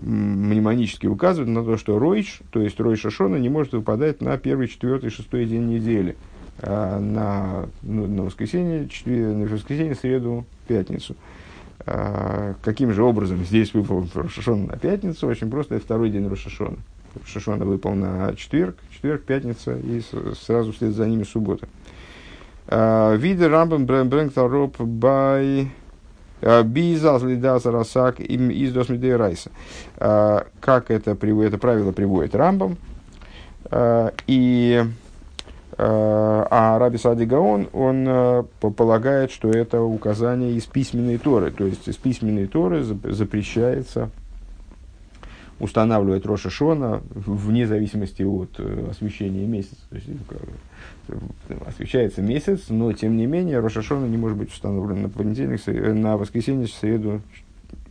мнемонически 0.00 1.06
указывает 1.06 1.50
на 1.50 1.62
то, 1.62 1.76
что 1.76 1.98
Ройш, 1.98 2.40
то 2.50 2.62
есть 2.62 2.80
Рой 2.80 2.96
Шашона, 2.96 3.36
не 3.36 3.50
может 3.50 3.74
выпадать 3.74 4.22
на 4.22 4.38
первый, 4.38 4.68
четвертый, 4.68 5.10
шестой 5.10 5.44
день 5.44 5.66
недели. 5.66 6.16
На, 6.62 7.68
ну, 7.82 8.06
на 8.06 8.24
воскресенье, 8.24 8.88
четвер... 8.88 9.28
на 9.28 9.46
воскресенье, 9.46 9.94
среду, 9.94 10.44
пятницу. 10.66 11.14
А, 11.86 12.54
каким 12.62 12.92
же 12.92 13.02
образом 13.02 13.44
здесь 13.44 13.72
выпал 13.74 14.06
Рошашон 14.14 14.66
на 14.66 14.76
пятницу? 14.76 15.26
Очень 15.26 15.50
просто, 15.50 15.76
это 15.76 15.84
второй 15.84 16.10
день 16.10 16.28
Рошашона. 16.28 16.76
Рошашона 17.14 17.64
выпал 17.64 17.94
на 17.94 18.34
четверг, 18.36 18.76
четверг, 18.92 19.22
пятница, 19.24 19.76
и 19.76 20.02
сразу 20.34 20.72
вслед 20.72 20.92
за 20.92 21.06
ними 21.06 21.24
суббота. 21.24 21.68
А, 22.66 23.14
Виде 23.14 23.46
Рамбам 23.46 23.86
Брэнк 23.86 24.32
Тароп 24.32 24.80
Бай 24.80 25.70
Бизаз 26.40 27.22
Лидаза 27.22 27.72
Расак 27.72 28.20
им 28.20 28.50
из 28.50 28.72
Досмидея 28.72 29.16
Райса. 29.16 29.50
А, 29.96 30.46
как 30.60 30.90
это, 30.90 31.12
это 31.12 31.58
правило 31.58 31.92
приводит 31.92 32.34
Рамбам. 32.34 32.76
И 34.26 34.84
а 35.80 36.78
Раби 36.78 36.98
Сади 36.98 37.24
Гаон, 37.24 37.68
он 37.72 38.04
э, 38.08 38.42
полагает, 38.60 39.30
что 39.30 39.48
это 39.48 39.80
указание 39.80 40.52
из 40.52 40.64
письменной 40.64 41.18
Торы. 41.18 41.52
То 41.52 41.66
есть 41.66 41.86
из 41.86 41.96
письменной 41.96 42.48
Торы 42.48 42.82
запрещается 42.82 44.10
устанавливать 45.60 46.26
Роша 46.26 46.50
Шона 46.50 47.02
вне 47.10 47.66
зависимости 47.66 48.22
от 48.22 48.50
э, 48.58 48.88
освещения 48.90 49.46
месяца. 49.46 49.76
То 49.90 49.96
есть, 49.96 50.08
освещается 51.66 52.22
месяц, 52.22 52.66
но 52.68 52.92
тем 52.92 53.16
не 53.16 53.26
менее 53.26 53.60
Роша 53.60 53.82
Шона 53.82 54.06
не 54.06 54.16
может 54.16 54.36
быть 54.36 54.52
установлен 54.52 55.02
на 55.02 55.08
понедельник, 55.08 55.60
на 55.66 56.16
воскресенье, 56.16 56.66
среду, 56.66 57.22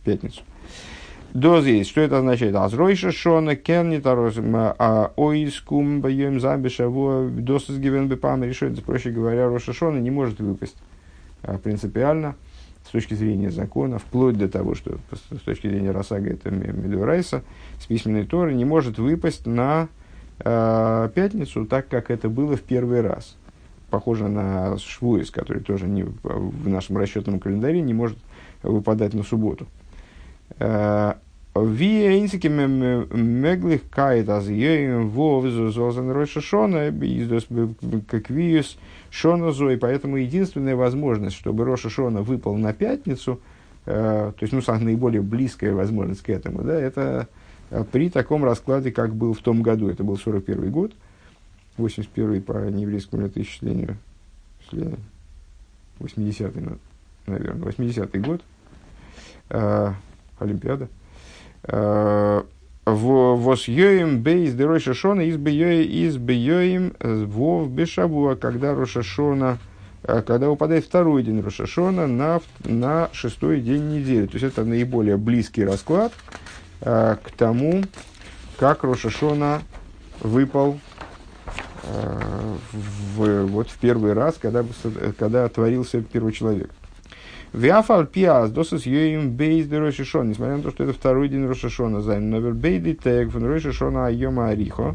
пятницу. 0.04 0.42
Доз. 1.34 1.64
Что 1.86 2.00
это 2.00 2.18
означает? 2.18 2.54
Азройша 2.54 3.12
шона 3.12 3.54
кернит 3.54 4.02
а 4.06 5.12
оискум 5.16 6.00
бьем 6.00 6.40
забешаво 6.40 7.28
дос 7.28 7.68
из 7.68 7.78
гивен 7.78 8.08
бепам 8.08 8.42
решает, 8.42 8.82
проще 8.82 9.10
говоря, 9.10 9.48
Роша 9.48 9.72
шона 9.72 9.98
не 9.98 10.10
может 10.10 10.40
выпасть 10.40 10.76
а, 11.42 11.58
принципиально 11.58 12.34
с 12.86 12.90
точки 12.90 13.12
зрения 13.12 13.50
закона, 13.50 13.98
вплоть 13.98 14.38
до 14.38 14.48
того, 14.48 14.74
что 14.74 14.98
с 15.10 15.40
точки 15.42 15.66
зрения 15.66 15.90
Росага 15.90 16.30
это 16.30 16.50
Медурайса, 16.50 17.42
с 17.78 17.84
письменной 17.84 18.24
Торы 18.24 18.54
не 18.54 18.64
может 18.64 18.98
выпасть 18.98 19.44
на 19.44 19.88
э, 20.38 21.10
пятницу, 21.14 21.66
так 21.66 21.88
как 21.88 22.10
это 22.10 22.30
было 22.30 22.56
в 22.56 22.62
первый 22.62 23.02
раз. 23.02 23.36
Похоже 23.90 24.28
на 24.28 24.78
Швуис, 24.78 25.30
который 25.30 25.62
тоже 25.62 25.86
не, 25.86 26.04
в 26.04 26.68
нашем 26.68 26.96
расчетном 26.96 27.40
календаре 27.40 27.82
не 27.82 27.92
может 27.92 28.16
выпадать 28.62 29.12
на 29.12 29.22
субботу. 29.22 29.66
Ви 30.58 32.18
инсики 32.18 32.48
меглих 32.48 33.88
кайт 33.90 34.28
аз 34.28 34.48
ейм 34.48 35.08
вовзу 35.08 35.70
зозан 35.70 36.10
ройша 36.10 36.40
шона 36.40 36.88
издос 36.88 37.48
как 38.06 38.30
виюс 38.30 38.78
шона 39.10 39.50
зой. 39.50 39.76
Поэтому 39.76 40.18
единственная 40.18 40.76
возможность, 40.76 41.36
чтобы 41.36 41.64
Роша 41.64 41.90
Шона 41.90 42.22
выпал 42.22 42.56
на 42.56 42.72
пятницу, 42.72 43.40
то 43.84 44.34
есть, 44.40 44.52
ну, 44.52 44.60
самая 44.60 44.84
наиболее 44.84 45.22
близкая 45.22 45.74
возможность 45.74 46.22
к 46.22 46.28
этому, 46.28 46.62
да, 46.62 46.78
это 46.78 47.26
при 47.90 48.10
таком 48.10 48.44
раскладе, 48.44 48.92
как 48.92 49.14
был 49.14 49.32
в 49.32 49.38
том 49.38 49.62
году. 49.62 49.88
Это 49.88 50.04
был 50.04 50.16
41 50.16 50.70
год, 50.70 50.92
81 51.78 52.42
по 52.42 52.68
нееврейскому 52.68 53.22
летоисчислению, 53.22 53.96
80-й, 54.70 56.78
наверное, 57.26 57.72
80-й 57.72 58.20
год, 58.20 58.42
Олимпиада. 60.38 60.88
Э, 61.64 62.42
Вос 62.84 63.68
йоим 63.68 64.20
бейс 64.20 64.54
де 64.54 64.64
Роша 64.64 64.94
Шона 64.94 65.20
из 65.20 65.36
из 65.36 66.16
бейоим 66.16 66.94
вов 67.00 67.70
бешавуа, 67.70 68.34
когда 68.34 68.74
Роша 68.74 69.02
Шона, 69.02 69.58
э, 70.04 70.22
когда 70.26 70.50
упадает 70.50 70.86
второй 70.86 71.22
день 71.22 71.42
Роша 71.42 71.66
Шона 71.66 72.06
на, 72.06 72.40
на 72.64 73.10
шестой 73.12 73.60
день 73.60 73.90
недели. 73.90 74.26
То 74.26 74.34
есть 74.38 74.44
это 74.44 74.64
наиболее 74.64 75.18
близкий 75.18 75.64
расклад 75.64 76.12
э, 76.80 77.16
к 77.22 77.30
тому, 77.32 77.84
как 78.58 78.84
Роша 78.84 79.10
Шона 79.10 79.60
выпал 80.20 80.80
в, 82.72 83.46
вот 83.46 83.70
в 83.70 83.78
первый 83.78 84.12
раз, 84.12 84.36
когда, 84.40 84.64
когда 85.18 85.48
творился 85.48 86.02
первый 86.02 86.32
человек. 86.32 86.70
Виафал 87.52 88.06
пиас 88.06 88.50
досыс 88.50 88.86
йоим 88.86 89.30
бейс 89.30 89.66
де 89.66 89.78
Рошишон, 89.78 90.28
несмотря 90.28 90.56
на 90.56 90.62
то, 90.62 90.70
что 90.70 90.84
это 90.84 90.92
второй 90.92 91.28
день 91.28 91.46
Рошишона, 91.46 92.02
зайн 92.02 92.30
новер 92.30 92.52
бейди 92.52 92.94
тег 92.94 93.30
фон 93.30 93.44
Рошишона 93.44 94.06
айома 94.06 94.48
арихо. 94.48 94.94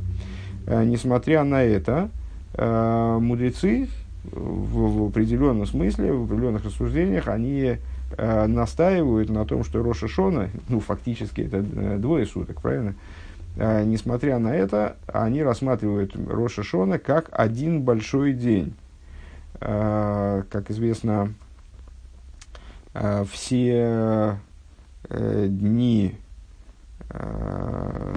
Несмотря 0.67 1.43
на 1.43 1.61
это, 1.61 2.09
мудрецы 2.55 3.89
в, 4.23 5.03
в 5.03 5.07
определенном 5.07 5.65
смысле, 5.65 6.13
в 6.13 6.23
определенных 6.23 6.63
рассуждениях, 6.63 7.27
они 7.27 7.77
э, 8.17 8.47
настаивают 8.47 9.29
на 9.29 9.45
том, 9.45 9.63
что 9.63 9.83
Роша 9.83 10.07
Шона, 10.07 10.49
ну, 10.69 10.79
фактически 10.79 11.41
это 11.41 11.57
э, 11.57 11.97
двое 11.97 12.25
суток, 12.25 12.61
правильно? 12.61 12.95
Э, 13.57 13.83
несмотря 13.83 14.39
на 14.39 14.55
это, 14.55 14.95
они 15.07 15.43
рассматривают 15.43 16.15
Роша 16.15 16.63
Шона 16.63 16.99
как 16.99 17.29
один 17.31 17.81
большой 17.81 18.33
день. 18.33 18.73
Э, 19.59 20.43
как 20.49 20.71
известно, 20.71 21.29
э, 21.29 21.42
все 22.93 24.37
э, 25.09 25.47
дни, 25.47 26.15
э, 27.09 28.15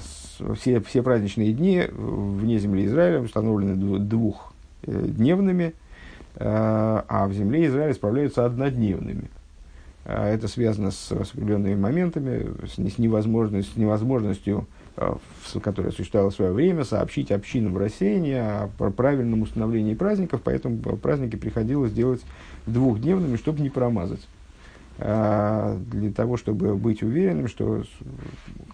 все, 0.55 0.81
все 0.81 1.03
праздничные 1.03 1.53
дни 1.53 1.85
вне 1.91 2.59
земли 2.59 2.87
Израиля 2.87 3.21
установлены 3.21 3.99
двухдневными, 4.01 5.75
э, 6.37 6.45
а 6.45 7.27
в 7.29 7.33
земле 7.33 7.67
Израиля 7.67 7.95
справляются 7.95 8.45
однодневными. 8.45 9.29
Это 10.05 10.47
связано 10.47 10.93
с, 10.93 11.09
с 11.09 11.33
определенными 11.33 11.75
моментами, 11.75 12.53
с, 12.65 12.79
невозможностью, 12.97 13.75
с 13.75 13.77
невозможностью, 13.77 14.69
которая 15.61 15.91
существовала 15.91 16.31
в 16.31 16.35
свое 16.35 16.53
время, 16.53 16.85
сообщить 16.85 17.33
общинам 17.33 17.77
рассеяния 17.77 18.71
о 18.79 18.91
правильном 18.93 19.43
установлении 19.43 19.95
праздников, 19.95 20.43
поэтому 20.45 20.79
праздники 20.79 21.35
приходилось 21.35 21.91
делать 21.91 22.25
двухдневными, 22.67 23.35
чтобы 23.35 23.63
не 23.63 23.69
промазать. 23.69 24.25
А, 24.99 25.79
для 25.91 26.11
того, 26.11 26.37
чтобы 26.37 26.75
быть 26.77 27.03
уверенным, 27.03 27.49
что 27.49 27.83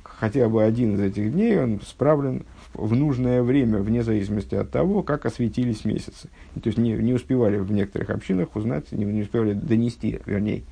хотя 0.03 0.49
бы 0.49 0.63
один 0.63 0.95
из 0.95 1.01
этих 1.01 1.33
дней 1.33 1.59
он 1.59 1.81
справлен 1.81 2.45
в 2.75 2.95
нужное 2.95 3.43
время, 3.43 3.79
вне 3.79 4.03
зависимости 4.03 4.55
от 4.55 4.71
того, 4.71 5.03
как 5.03 5.27
осветились 5.27 5.85
месяцы. 5.85 6.29
То 6.55 6.69
есть 6.69 6.79
не, 6.79 6.93
не 6.93 7.13
успевали 7.13 7.59
в 7.59 7.73
некоторых 7.73 8.11
общинах 8.11 8.55
узнать, 8.55 8.93
не, 8.93 9.05
не 9.05 9.23
успевали 9.23 9.53
донести, 9.53 10.21
вернее, 10.27 10.63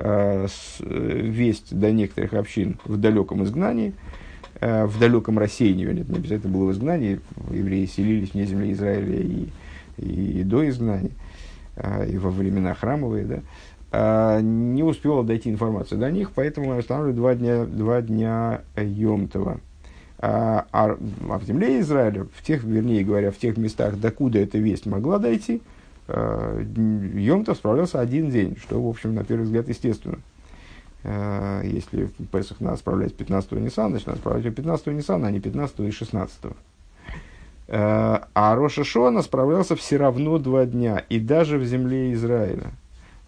Э, 0.00 0.46
э, 0.78 1.20
весть 1.24 1.76
до 1.76 1.90
некоторых 1.90 2.32
общин 2.34 2.78
в 2.84 2.96
далеком 2.98 3.42
изгнании, 3.42 3.94
э, 4.60 4.84
в 4.86 4.96
далеком 5.00 5.40
рассеянии, 5.40 5.86
нет, 5.86 6.08
не 6.08 6.18
обязательно 6.18 6.52
было 6.52 6.66
в 6.66 6.72
изгнании, 6.72 7.18
евреи 7.50 7.84
селились 7.86 8.32
вне 8.32 8.44
земли 8.44 8.72
Израиля 8.74 9.16
и, 9.16 9.48
и 9.96 10.44
до 10.44 10.68
изгнания, 10.68 11.10
и 12.08 12.16
во 12.16 12.30
времена 12.30 12.74
храмовые, 12.74 13.24
да, 13.24 13.40
не 13.90 14.82
успела 14.82 15.24
дойти 15.24 15.50
информация 15.50 15.98
до 15.98 16.10
них, 16.10 16.32
поэтому 16.34 16.76
останавливают 16.76 17.16
два 17.16 17.34
дня, 17.34 17.64
два 17.64 18.02
дня 18.02 18.60
Йомтова. 18.76 19.60
А, 20.20 20.66
а, 20.72 20.96
а 21.30 21.38
в 21.38 21.44
земле 21.44 21.80
Израиля, 21.80 22.26
в 22.34 22.42
тех, 22.42 22.64
вернее 22.64 23.04
говоря, 23.04 23.30
в 23.30 23.38
тех 23.38 23.56
местах, 23.56 23.98
докуда 23.98 24.40
эта 24.40 24.58
весть 24.58 24.84
могла 24.84 25.18
дойти, 25.18 25.62
э, 26.08 26.64
Йом-то 27.14 27.54
справлялся 27.54 28.00
один 28.00 28.30
день, 28.30 28.56
что, 28.60 28.82
в 28.82 28.88
общем, 28.88 29.14
на 29.14 29.24
первый 29.24 29.44
взгляд, 29.44 29.68
естественно. 29.68 30.18
Если 31.62 32.10
Песах 32.32 32.60
надо 32.60 32.76
справлять 32.76 33.14
15-го 33.14 33.60
Ниссана, 33.60 33.90
значит, 33.90 34.08
надо 34.08 34.18
справлять 34.18 34.46
15-го 34.46 34.90
Ниссана, 34.90 35.28
а 35.28 35.30
не 35.30 35.38
15 35.38 35.80
и 35.80 35.90
16 35.92 36.40
-го. 36.42 36.56
Э, 37.68 38.20
а 38.34 38.54
Роша 38.56 38.82
Шона 38.82 39.22
справлялся 39.22 39.76
все 39.76 39.98
равно 39.98 40.38
два 40.38 40.64
дня, 40.64 41.04
и 41.08 41.20
даже 41.20 41.58
в 41.58 41.64
земле 41.64 42.12
Израиля. 42.14 42.72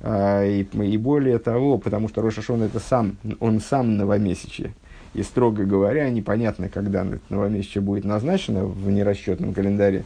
Э, 0.01 0.49
и, 0.49 0.63
и 0.63 0.97
более 0.97 1.39
того, 1.39 1.79
потому 1.79 2.09
что 2.09 2.23
Роша 2.23 2.43
Шона 2.43 2.65
это 2.65 2.81
сам, 2.81 3.17
он 3.39 3.61
сам 3.61 3.97
новомесячье. 3.97 4.75
И, 5.13 5.23
строго 5.23 5.65
говоря, 5.65 6.09
непонятно, 6.09 6.69
когда 6.69 7.07
новомесячье 7.29 7.83
будет 7.83 8.05
назначено 8.05 8.65
в 8.65 8.91
нерасчетном 8.91 9.53
календаре. 9.53 10.05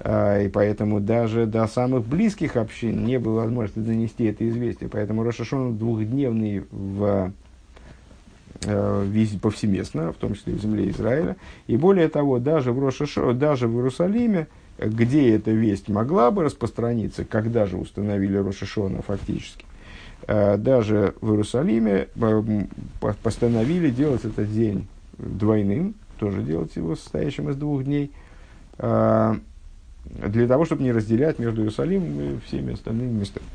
А, 0.00 0.40
и 0.40 0.48
поэтому 0.48 1.00
даже 1.00 1.46
до 1.46 1.66
самых 1.66 2.06
близких 2.06 2.56
общин 2.56 3.04
не 3.04 3.18
было 3.18 3.40
возможности 3.40 3.80
донести 3.80 4.24
это 4.24 4.48
известие. 4.48 4.88
Поэтому 4.88 5.22
Рошашон 5.22 5.76
двухдневный 5.76 6.64
в, 6.70 7.32
э, 8.64 9.26
повсеместно, 9.42 10.12
в 10.12 10.16
том 10.16 10.34
числе 10.34 10.54
в 10.54 10.62
земле 10.62 10.90
Израиля. 10.90 11.36
И 11.66 11.76
более 11.76 12.08
того, 12.08 12.38
даже 12.38 12.72
в, 12.72 12.82
Рошашо, 12.82 13.32
даже 13.32 13.68
в 13.68 13.74
Иерусалиме, 13.76 14.46
где 14.78 15.34
эта 15.34 15.50
весть 15.50 15.88
могла 15.88 16.30
бы 16.30 16.44
распространиться, 16.44 17.24
когда 17.24 17.66
же 17.66 17.76
установили 17.76 18.36
Рошашона 18.36 19.02
фактически, 19.02 19.64
э, 20.26 20.56
даже 20.56 21.14
в 21.20 21.32
Иерусалиме 21.32 22.08
э, 22.14 22.64
постановили 23.22 23.90
делать 23.90 24.24
этот 24.24 24.52
день 24.52 24.86
двойным, 25.18 25.94
тоже 26.18 26.42
делать 26.42 26.76
его 26.76 26.96
состоящим 26.96 27.50
из 27.50 27.56
двух 27.56 27.84
дней, 27.84 28.12
для 28.78 30.46
того, 30.46 30.64
чтобы 30.64 30.84
не 30.84 30.92
разделять 30.92 31.40
между 31.40 31.62
Иерусалимом 31.62 32.20
и 32.20 32.38
всеми 32.46 32.74
остальными 32.74 33.20
местами. 33.20 33.46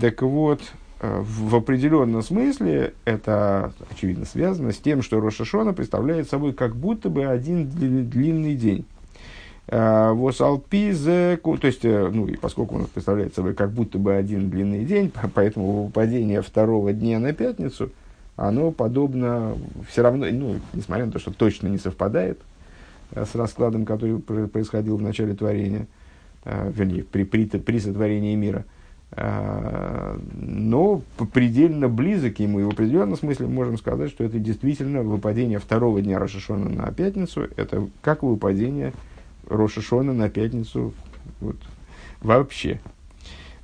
Так 0.00 0.22
вот, 0.22 0.62
в 1.00 1.54
определенном 1.54 2.22
смысле 2.22 2.94
это, 3.04 3.72
очевидно, 3.90 4.24
связано 4.24 4.72
с 4.72 4.78
тем, 4.78 5.02
что 5.02 5.20
Рошашона 5.20 5.74
представляет 5.74 6.28
собой 6.30 6.54
как 6.54 6.74
будто 6.74 7.10
бы 7.10 7.26
один 7.26 7.68
длинный 7.68 8.54
день. 8.54 8.86
А, 9.70 10.12
Восалпизе, 10.14 11.38
то 11.42 11.58
есть, 11.62 11.84
э, 11.84 12.10
ну 12.12 12.26
и 12.26 12.36
поскольку 12.36 12.76
он 12.76 12.86
представляет 12.86 13.34
собой 13.34 13.54
как 13.54 13.70
будто 13.70 13.98
бы 13.98 14.14
один 14.14 14.50
длинный 14.50 14.84
день, 14.84 15.12
поэтому 15.34 15.84
выпадение 15.84 16.42
второго 16.42 16.92
дня 16.92 17.18
на 17.18 17.32
пятницу, 17.32 17.90
оно 18.36 18.70
подобно 18.70 19.56
все 19.88 20.02
равно, 20.02 20.26
ну, 20.30 20.56
несмотря 20.72 21.06
на 21.06 21.12
то, 21.12 21.18
что 21.18 21.32
точно 21.32 21.68
не 21.68 21.78
совпадает, 21.78 22.38
Э, 23.12 23.24
с 23.24 23.34
раскладом, 23.34 23.84
который 23.84 24.18
происходил 24.18 24.96
в 24.96 25.02
начале 25.02 25.34
творения, 25.34 25.86
э, 26.44 26.70
вернее, 26.74 27.04
при, 27.04 27.24
при, 27.24 27.46
при 27.46 27.78
сотворении 27.78 28.34
мира. 28.34 28.64
Э, 29.12 30.18
но 30.34 31.02
предельно 31.32 31.88
близок 31.88 32.38
ему, 32.40 32.60
и 32.60 32.64
в 32.64 32.68
определенном 32.68 33.16
смысле 33.16 33.46
можем 33.46 33.78
сказать, 33.78 34.10
что 34.10 34.24
это 34.24 34.38
действительно 34.38 35.02
выпадение 35.02 35.58
второго 35.58 36.02
дня 36.02 36.18
Рошашона 36.18 36.68
на 36.68 36.92
пятницу, 36.92 37.48
это 37.56 37.88
как 38.02 38.22
выпадение 38.22 38.92
Рошашона 39.48 40.12
на 40.12 40.28
пятницу 40.28 40.92
вот, 41.40 41.56
вообще. 42.20 42.80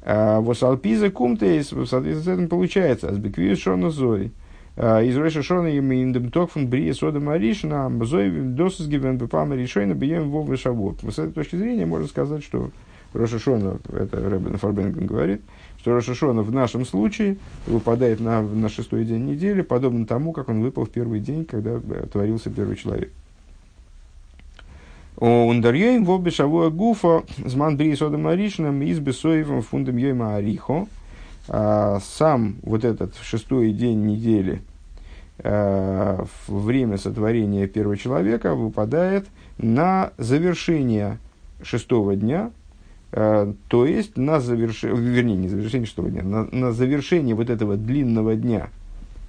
Восалпиза 0.04 1.10
кумтейс, 1.10 1.72
в 1.72 1.86
соответствии 1.86 2.32
с 2.32 2.34
этим 2.34 2.48
получается, 2.48 3.08
азбеквиус 3.08 3.58
шона 3.58 3.90
зой– 3.90 4.32
Э, 4.76 5.04
из 5.04 5.16
Ройша 5.16 5.42
Шона 5.42 5.68
им 5.68 5.92
индем 5.92 6.30
токфун 6.30 6.66
брия 6.66 6.92
сода 6.94 7.20
маришна, 7.20 7.90
зой 8.04 8.30
досыс 8.30 8.88
гивен 8.88 9.18
бепама 9.18 9.54
решойна 9.54 9.94
бием 9.94 10.30
вовы 10.30 10.56
шавот. 10.56 10.98
С 11.02 11.18
этой 11.18 11.32
точки 11.32 11.56
зрения 11.56 11.86
можно 11.86 12.08
сказать, 12.08 12.42
что 12.42 12.70
Роша 13.12 13.38
Шона, 13.38 13.78
это 13.92 14.28
Рэббен 14.28 14.56
Фарбенген 14.56 15.06
говорит, 15.06 15.42
что 15.78 15.94
Роша 15.94 16.14
Шона 16.14 16.42
в 16.42 16.50
нашем 16.50 16.84
случае 16.84 17.36
выпадает 17.68 18.18
на, 18.18 18.42
на 18.42 18.68
шестой 18.68 19.04
день 19.04 19.26
недели, 19.26 19.62
подобно 19.62 20.06
тому, 20.06 20.32
как 20.32 20.48
он 20.48 20.60
выпал 20.60 20.86
в 20.86 20.90
первый 20.90 21.20
день, 21.20 21.44
когда 21.44 21.78
творился 22.10 22.50
первый 22.50 22.74
человек. 22.74 23.12
Ундарьем 25.16 26.04
в 26.04 26.10
обе 26.10 26.30
шавуа 26.30 26.70
гуфа 26.70 27.22
зман 27.38 27.76
брия 27.76 27.96
сода 27.96 28.18
маришна 28.18 28.68
из 28.84 28.98
бесоевым 28.98 29.62
фундам 29.62 29.96
йойма 29.96 30.36
арихо– 30.36 30.86
а, 31.48 31.98
сам 32.00 32.56
вот 32.62 32.84
этот 32.84 33.16
шестой 33.16 33.72
день 33.72 34.06
недели, 34.06 34.62
а, 35.38 36.24
время 36.48 36.96
сотворения 36.96 37.66
первого 37.66 37.96
человека 37.96 38.54
выпадает 38.54 39.26
на 39.58 40.12
завершение 40.16 41.18
шестого 41.62 42.16
дня, 42.16 42.50
а, 43.12 43.52
то 43.68 43.84
есть 43.84 44.16
на 44.16 44.40
завершение, 44.40 44.98
вернее, 44.98 45.36
не 45.36 45.48
завершение 45.48 45.86
шестого 45.86 46.10
дня, 46.10 46.22
на, 46.22 46.44
на 46.50 46.72
завершение 46.72 47.34
вот 47.34 47.50
этого 47.50 47.76
длинного 47.76 48.36
дня, 48.36 48.68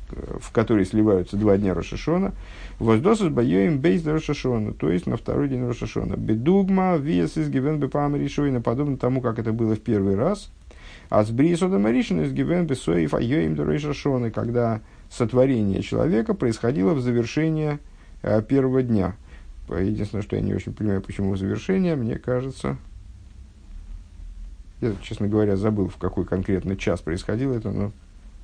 в 0.09 0.51
который 0.51 0.85
сливаются 0.85 1.37
два 1.37 1.57
дня 1.57 1.73
Рошашона, 1.73 2.33
воздосус 2.79 3.29
боем 3.29 3.79
бейс 3.79 4.05
Рошашона, 4.05 4.73
то 4.73 4.89
есть 4.89 5.07
на 5.07 5.17
второй 5.17 5.49
день 5.49 5.65
Рошашона. 5.65 6.15
Бедугма, 6.15 6.97
вес 6.97 7.37
из 7.37 7.49
гивен 7.49 7.79
бепам 7.79 8.15
решойна, 8.15 8.61
подобно 8.61 8.97
тому, 8.97 9.21
как 9.21 9.39
это 9.39 9.51
было 9.53 9.75
в 9.75 9.81
первый 9.81 10.15
раз– 10.15 10.51
а 11.09 11.23
с 11.23 11.29
Брисода 11.29 11.77
Маришин 11.77 12.21
из 12.21 12.33
Гивен 12.33 12.65
Бесоев 12.65 13.13
Айоим 13.13 13.55
Дорейшашоны, 13.55 14.31
когда 14.31 14.81
сотворение 15.09 15.81
человека 15.81 16.33
происходило 16.33 16.93
в 16.93 17.01
завершение 17.01 17.79
э, 18.21 18.41
первого 18.41 18.81
дня. 18.81 19.15
Единственное, 19.69 20.23
что 20.23 20.35
я 20.35 20.41
не 20.41 20.53
очень 20.53 20.73
понимаю, 20.73 21.01
почему 21.01 21.35
завершение, 21.35 21.95
мне 21.95 22.17
кажется... 22.17 22.77
Я, 24.81 24.93
честно 25.01 25.27
говоря, 25.27 25.55
забыл, 25.55 25.87
в 25.87 25.97
какой 25.97 26.25
конкретно 26.25 26.75
час 26.75 26.99
происходило 26.99 27.53
это, 27.53 27.71
но 27.71 27.91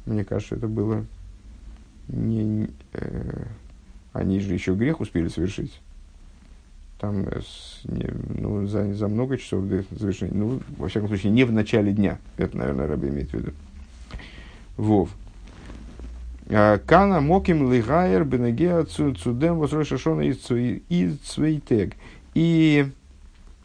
мне 0.05 0.23
кажется, 0.23 0.55
это 0.55 0.67
было 0.67 1.05
не... 2.11 2.69
Э, 2.93 3.45
они 4.13 4.39
же 4.39 4.53
еще 4.53 4.75
грех 4.75 4.99
успели 4.99 5.29
совершить. 5.29 5.79
там 6.99 7.25
с, 7.27 7.81
не, 7.85 8.09
ну, 8.39 8.67
за, 8.67 8.93
за 8.93 9.07
много 9.07 9.37
часов 9.37 9.65
до 9.65 9.83
завершения. 9.91 10.33
Ну, 10.35 10.59
во 10.77 10.87
всяком 10.87 11.07
случае, 11.07 11.31
не 11.31 11.45
в 11.45 11.51
начале 11.51 11.93
дня. 11.93 12.19
Это, 12.37 12.57
наверное, 12.57 12.87
Раби 12.87 13.07
имеет 13.07 13.31
в 13.31 13.33
виду. 13.33 13.51
Вов. 14.77 15.09
А, 16.49 16.77
Кана 16.79 17.21
моким 17.21 17.71
лигайер 17.71 18.25
бенегеа 18.25 18.83
цудем 18.83 19.57
возрошашона 19.57 20.21
из 20.21 21.17
цвейтег. 21.19 21.95
И 22.33 22.87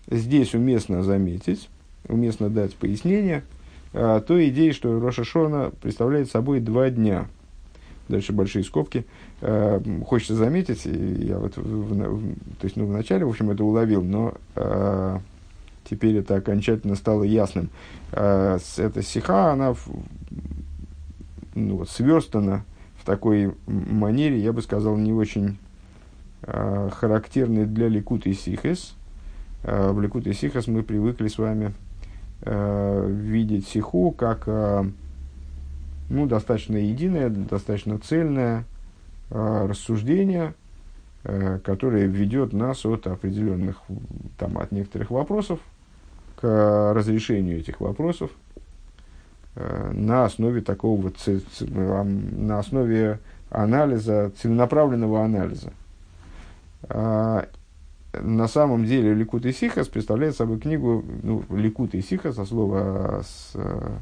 здесь 0.09 0.55
уместно 0.55 1.03
заметить, 1.03 1.69
уместно 2.09 2.49
дать 2.49 2.75
пояснение 2.77 3.43
а, 3.93 4.21
той 4.21 4.51
идеи, 4.51 4.71
что 4.71 5.01
Рошашона 5.01 5.73
представляет 5.83 6.31
собой 6.31 6.61
два 6.61 6.91
дня. 6.91 7.27
Дальше 8.09 8.33
большие 8.33 8.65
скобки. 8.65 9.05
А, 9.41 9.83
хочется 10.07 10.35
заметить, 10.35 10.85
я 10.85 11.39
вот 11.39 11.57
в, 11.57 11.63
в, 11.63 12.35
то 12.59 12.65
есть, 12.65 12.77
ну, 12.77 12.87
в 12.87 12.91
начале, 12.91 13.25
в 13.25 13.29
общем, 13.29 13.51
это 13.51 13.65
уловил, 13.65 14.03
но 14.03 14.35
а, 14.55 15.21
теперь 15.89 16.17
это 16.17 16.37
окончательно 16.37 16.95
стало 16.95 17.25
ясным. 17.25 17.71
А, 18.13 18.59
эта 18.77 19.03
сиха, 19.03 19.53
она 19.53 19.75
ну, 21.55 21.79
вот, 21.79 21.91
сверстана 21.91 22.65
в 22.97 23.05
такой 23.05 23.55
манере, 23.67 24.39
я 24.39 24.53
бы 24.53 24.63
сказал, 24.63 24.97
не 24.97 25.13
очень 25.13 25.59
а, 26.43 26.91
характерной 26.91 27.67
для 27.67 27.89
Ликута 27.89 28.29
и 28.29 28.35
Сихес. 28.35 28.95
А, 29.65 29.93
в 29.93 30.01
Ликута 30.01 30.31
и 30.31 30.33
Сихес 30.33 30.69
мы 30.69 30.85
привыкли 30.85 31.27
с 31.27 31.39
вами 31.39 31.75
а, 32.43 33.05
видеть 33.09 33.67
сиху 33.67 34.13
как 34.13 34.45
а, 34.47 34.87
ну, 36.09 36.27
достаточно 36.27 36.77
единое, 36.77 37.29
достаточно 37.29 37.99
цельное 37.99 38.65
э, 39.31 39.67
рассуждение, 39.69 40.55
э, 41.25 41.59
которое 41.65 42.07
ведет 42.07 42.53
нас 42.53 42.85
от 42.85 43.07
определенных, 43.07 43.83
там, 44.39 44.59
от 44.59 44.73
некоторых 44.73 45.11
вопросов 45.11 45.61
к 46.37 46.93
разрешению 46.95 47.59
этих 47.59 47.81
вопросов 47.81 48.31
э, 49.55 49.91
на 49.93 50.25
основе 50.25 50.61
такого 50.61 51.01
вот, 51.01 51.17
на 51.61 52.59
основе 52.59 53.19
анализа, 53.51 54.33
целенаправленного 54.41 55.25
анализа. 55.25 55.73
А, 56.89 57.49
на 58.13 58.49
самом 58.49 58.85
деле 58.85 59.15
Ликут 59.15 59.45
и 59.47 59.53
Сихас 59.53 59.89
представляет 59.89 60.37
собой 60.37 60.61
книгу, 60.61 61.05
ну, 61.23 61.45
Ликут 61.51 61.95
и 61.95 62.03
Сихас, 62.03 62.37
со 62.37 62.45
слова 62.45 63.23
с, 63.23 63.53
Э, 63.55 63.99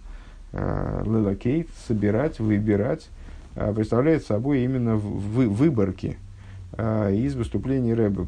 лелокейт, 0.54 1.68
собирать, 1.86 2.38
выбирать, 2.38 3.08
э, 3.56 3.72
представляет 3.74 4.24
собой 4.24 4.62
именно 4.64 4.96
вы, 4.96 5.48
выборки 5.48 6.16
э, 6.72 7.14
из 7.14 7.34
выступлений 7.34 7.94
Рэба 7.94 8.26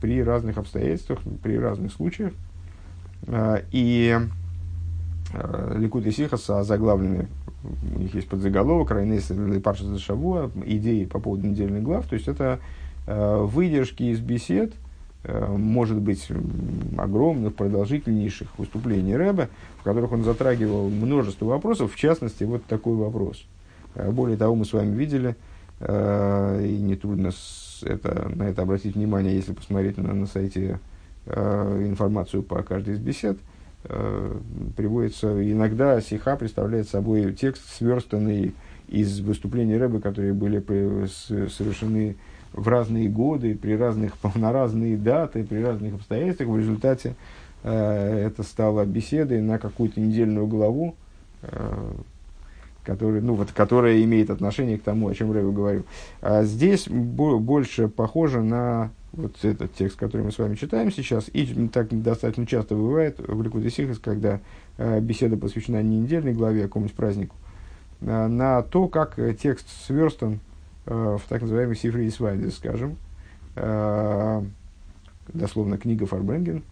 при 0.00 0.22
разных 0.22 0.58
обстоятельствах, 0.58 1.20
при 1.42 1.58
разных 1.58 1.92
случаях. 1.92 2.32
И 3.72 4.16
Ликут 5.74 6.06
и 6.06 6.12
Сихас 6.12 6.46
заглавлены, 6.46 7.26
у 7.96 7.98
них 7.98 8.14
есть 8.14 8.28
подзаголовок, 8.28 8.92
Райнес 8.92 9.30
и 9.32 9.58
Парша 9.58 9.84
Зашавуа, 9.84 10.50
идеи 10.64 11.06
по 11.06 11.18
поводу 11.18 11.48
недельных 11.48 11.82
глав, 11.82 12.06
то 12.06 12.14
есть 12.14 12.28
это 12.28 12.60
выдержки 13.06 14.04
из 14.04 14.20
бесед– 14.20 14.74
Э, 14.85 14.85
может 15.28 15.98
быть, 15.98 16.28
огромных, 16.96 17.54
продолжительнейших 17.54 18.58
выступлений 18.58 19.16
Рэба, 19.16 19.48
в 19.78 19.82
которых 19.82 20.12
он 20.12 20.24
затрагивал 20.24 20.88
множество 20.88 21.46
вопросов, 21.46 21.92
в 21.92 21.96
частности, 21.96 22.44
вот 22.44 22.64
такой 22.66 22.96
вопрос. 22.96 23.44
Э, 23.94 24.10
более 24.10 24.36
того, 24.36 24.54
мы 24.54 24.64
с 24.64 24.72
вами 24.72 24.94
видели, 24.94 25.36
э, 25.80 26.66
и 26.66 26.78
нетрудно 26.78 27.32
это, 27.82 28.30
на 28.34 28.44
это 28.44 28.62
обратить 28.62 28.94
внимание, 28.94 29.34
если 29.34 29.52
посмотреть 29.52 29.98
на, 29.98 30.12
на 30.12 30.26
сайте 30.26 30.78
информацию 31.26 32.44
по 32.44 32.62
каждой 32.62 32.94
из 32.94 33.00
бесед, 33.00 33.36
приводится 33.82 35.28
иногда 35.52 36.00
сиха 36.00 36.36
представляет 36.36 36.88
собой 36.88 37.32
текст, 37.32 37.62
сверстанный 37.76 38.54
из 38.86 39.18
выступлений 39.18 39.76
Рэба, 39.76 40.00
которые 40.00 40.32
были 40.32 40.60
совершены 41.08 42.14
в 42.56 42.68
разные 42.68 43.08
годы, 43.08 43.54
при 43.54 43.76
разных, 43.76 44.14
на 44.34 44.52
разные 44.52 44.96
даты, 44.96 45.44
при 45.44 45.62
разных 45.62 45.94
обстоятельствах. 45.94 46.48
В 46.48 46.58
результате 46.58 47.14
э, 47.62 48.26
это 48.26 48.42
стало 48.42 48.84
беседой 48.84 49.40
на 49.40 49.58
какую-то 49.58 50.00
недельную 50.00 50.46
главу, 50.46 50.96
э, 51.42 51.92
который, 52.82 53.20
ну, 53.20 53.34
вот, 53.34 53.52
которая 53.52 54.02
имеет 54.02 54.30
отношение 54.30 54.78
к 54.78 54.82
тому, 54.82 55.08
о 55.08 55.14
чем 55.14 55.34
я 55.34 55.42
говорю. 55.42 55.84
А 56.22 56.42
здесь 56.44 56.88
бо- 56.88 57.38
больше 57.38 57.88
похоже 57.88 58.42
на 58.42 58.90
вот 59.12 59.44
этот 59.44 59.74
текст, 59.74 59.98
который 59.98 60.22
мы 60.22 60.32
с 60.32 60.38
вами 60.38 60.56
читаем 60.56 60.90
сейчас, 60.92 61.28
и 61.32 61.68
так 61.68 61.88
достаточно 62.02 62.46
часто 62.46 62.74
бывает 62.74 63.18
в 63.18 63.42
Ликуде 63.42 63.70
Сихас, 63.70 63.98
когда 63.98 64.40
э, 64.78 65.00
беседа 65.00 65.36
посвящена 65.36 65.82
не 65.82 65.98
недельной 65.98 66.32
главе, 66.32 66.64
а 66.64 66.66
какому-нибудь 66.68 66.96
празднику, 66.96 67.36
э, 68.00 68.26
на 68.26 68.62
то, 68.62 68.88
как 68.88 69.18
текст 69.38 69.66
сверстан 69.86 70.34
Э, 70.34 70.55
в 70.86 71.20
так 71.28 71.42
называемый 71.42 71.76
Сифре 71.76 72.06
Исвайде, 72.08 72.50
скажем, 72.50 72.96
э, 73.56 74.42
дословно 75.32 75.78
книга 75.78 76.06
Фарбренген, 76.06 76.62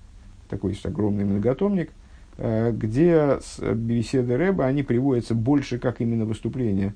такой 0.49 0.79
огромный 0.85 1.25
многотомник, 1.25 1.91
э, 2.39 2.71
где 2.73 3.39
беседы 3.75 4.37
Рэба, 4.37 4.67
они 4.67 4.85
приводятся 4.85 5.35
больше 5.35 5.79
как 5.79 6.01
именно 6.01 6.25
выступления, 6.25 6.95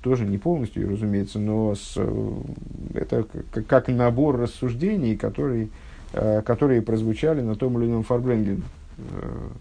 тоже 0.00 0.24
не 0.24 0.38
полностью, 0.38 0.88
разумеется, 0.88 1.38
но 1.38 1.74
с, 1.74 1.98
это 2.94 3.26
как 3.68 3.88
набор 3.88 4.38
рассуждений, 4.38 5.18
которые, 5.18 5.68
которые 6.14 6.80
прозвучали 6.80 7.42
на 7.42 7.54
том 7.54 7.78
или 7.78 7.90
ином 7.90 8.04
Фарбренген. 8.04 8.62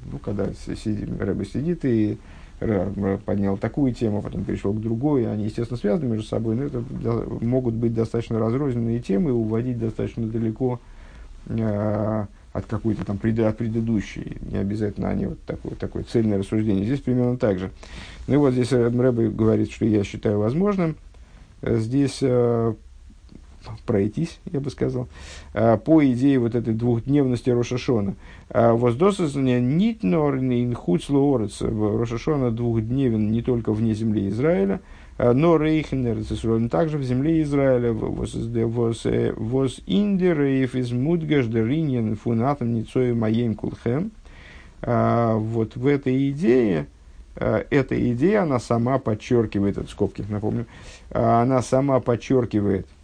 Ну, 0.09 0.19
когда 0.19 0.53
сидит, 0.53 1.09
Рэба 1.19 1.43
сидит 1.43 1.83
и 1.83 2.17
поднял 2.59 3.57
такую 3.57 3.93
тему, 3.93 4.21
потом 4.21 4.43
перешел 4.43 4.73
к 4.73 4.81
другой, 4.81 5.31
они, 5.31 5.45
естественно, 5.45 5.77
связаны 5.77 6.09
между 6.09 6.27
собой, 6.27 6.55
но 6.55 6.63
это 6.63 6.83
могут 7.41 7.75
быть 7.75 7.93
достаточно 7.93 8.39
разрозненные 8.39 8.99
темы 8.99 9.29
и 9.29 9.33
уводить 9.33 9.77
достаточно 9.77 10.25
далеко 10.25 10.79
э, 11.45 12.25
от 12.53 12.65
какой-то 12.65 13.05
там 13.05 13.19
пред, 13.19 13.39
от 13.39 13.57
предыдущей. 13.57 14.37
Не 14.41 14.57
обязательно 14.57 15.09
они 15.09 15.27
вот 15.27 15.41
такое, 15.43 15.75
такое 15.75 16.03
цельное 16.03 16.39
рассуждение. 16.39 16.85
Здесь 16.85 17.01
примерно 17.01 17.37
так 17.37 17.59
же. 17.59 17.71
Ну 18.27 18.33
и 18.33 18.37
вот 18.37 18.53
здесь 18.53 18.71
Рэбе 18.71 19.29
говорит, 19.29 19.71
что 19.71 19.85
я 19.85 20.03
считаю 20.03 20.39
возможным. 20.39 20.95
Здесь 21.61 22.19
э, 22.21 22.73
пройтись, 23.85 24.39
я 24.51 24.59
бы 24.59 24.69
сказал, 24.69 25.07
а, 25.53 25.77
по 25.77 26.05
идее 26.05 26.39
вот 26.39 26.55
этой 26.55 26.73
двухдневности 26.73 27.49
Рошашона. 27.49 28.15
А, 28.49 28.73
Воздосознание 28.73 29.59
нит 29.59 30.03
норный 30.03 30.63
инхуцлоорец. 30.63 31.61
Рошашона 31.61 32.51
двухдневен 32.51 33.31
не 33.31 33.41
только 33.41 33.73
вне 33.73 33.93
земли 33.93 34.29
Израиля, 34.29 34.81
а, 35.17 35.33
но 35.33 35.57
рейхенер 35.57 36.17
также 36.69 36.97
в 36.97 37.03
земле 37.03 37.41
Израиля. 37.41 37.93
Воз 37.93 39.05
э, 39.05 39.33
индер 39.85 40.41
из 40.41 40.91
мудгаш 40.91 41.47
дериньен 41.47 42.15
фунатом 42.15 42.73
ницою 42.73 43.15
маем 43.15 43.55
кулхем. 43.55 44.11
Вот 44.79 45.75
в 45.75 45.87
этой 45.87 46.29
идее, 46.29 46.85
эта 47.35 48.11
идея, 48.11 48.43
она 48.43 48.59
сама 48.59 48.99
подчеркивает, 48.99 49.79
это 49.79 49.89
скобки, 49.89 50.23
напомню, 50.29 50.67
она 51.09 51.63
сама 51.63 51.99
подчеркивает 51.99 52.85
Э, 52.85 52.96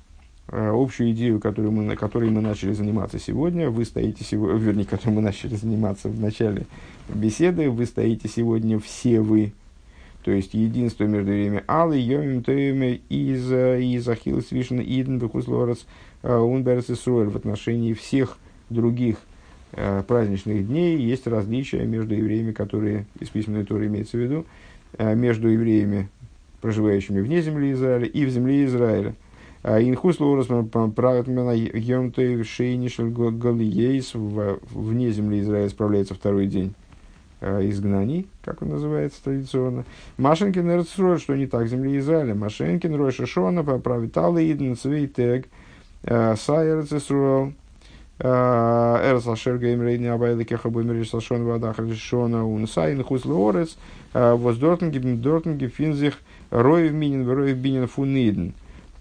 общую 0.47 1.12
идею, 1.12 1.39
которую 1.39 1.71
мы, 1.71 1.95
которой 1.95 2.29
мы 2.29 2.41
начали 2.41 2.73
заниматься 2.73 3.19
сегодня. 3.19 3.69
Вы 3.69 3.86
стоите 3.86 4.23
сегодня, 4.23 4.58
вернее, 4.58 4.86
которой 4.86 5.12
мы 5.12 5.21
начали 5.21 5.56
заниматься 5.56 6.10
в 6.10 6.19
начале 6.19 6.65
беседы. 7.10 7.69
Вы 7.69 7.86
стоите 7.86 8.27
сегодня 8.27 8.79
все 8.79 9.21
вы. 9.21 9.53
То 10.23 10.32
есть 10.32 10.53
единство 10.53 11.03
между 11.03 11.32
время 11.32 11.63
Аллы, 11.67 11.97
Йомим, 11.97 12.43
Тойме, 12.43 13.01
из 13.10 13.51
из 13.51 14.08
Ахилл, 14.08 14.41
Свишен, 14.41 14.79
Иден, 14.82 15.19
Бехуслорец, 15.19 15.86
э, 16.21 16.36
Унберс 16.36 16.89
и 16.89 16.95
В 17.30 17.36
отношении 17.36 17.93
всех 17.93 18.38
других 18.70 19.17
э, 19.74 20.03
праздничных 20.07 20.65
дней 20.67 20.97
есть 20.97 21.28
различия 21.28 21.86
между 21.86 22.15
евреями, 22.15 22.53
которые 22.53 23.05
из 23.20 23.30
письменной 23.30 23.65
туры 23.65 23.88
имеется 23.88 24.17
в 24.17 24.22
виду, 24.22 24.45
между 24.97 25.47
евреями, 25.47 26.07
проживающими 26.61 27.20
вне 27.20 27.41
земли 27.41 27.74
Израиля 27.74 28.05
и 28.05 28.26
в 28.26 28.30
земле 28.30 28.63
Израиля. 28.65 29.15
А 29.64 29.80
Инхус 29.80 30.20
лорос 30.20 30.47
правитмена 30.47 31.51
йомтой 31.55 32.36
галиейс 32.36 34.11
вне 34.14 35.11
земли 35.11 35.39
Израиля 35.39 35.70
справляется 35.70 36.14
второй 36.14 36.47
день 36.47 36.74
а, 37.39 37.61
изгнаний, 37.61 38.28
как 38.43 38.61
он 38.61 38.72
называется 38.72 39.24
традиционно. 39.24 39.86
Машенкин 40.18 40.70
Эрцрой, 40.70 41.18
что 41.18 41.36
не 41.36 41.47
так 41.47 41.68
земли 41.68 41.97
Израиля. 41.99 42.36
Машенкин 42.36 42.93
Рой 42.95 43.14
Шашона 43.14 43.64
правит 43.64 44.18
Алла 44.18 44.43
Иден 44.43 44.76
Цвейтег 44.76 45.47
а, 46.03 46.36
Сайер 46.36 46.86
Цисруэл 46.86 47.53
Эрс 48.20 49.26
Ашер 49.28 49.59
Гейм 49.59 49.82
Рейдни 49.82 50.07
Абайда 50.07 50.43
Кехабу 50.43 50.84
Мириш 50.84 51.09
Сашон 51.09 51.45
Вадах 51.45 51.80
Решона 51.80 52.45
Унсайн 52.45 53.01
Хус 53.01 53.24
Лорец 53.24 53.78
Воздортен 54.14 54.91
Гибн 54.91 55.22
Дортен 55.22 55.57
Гифинзих 55.57 56.20
Роев 56.51 56.91
Минин 56.91 57.30
Роев 57.30 57.55
Бинин 57.57 57.88
Фуниден. 57.88 58.53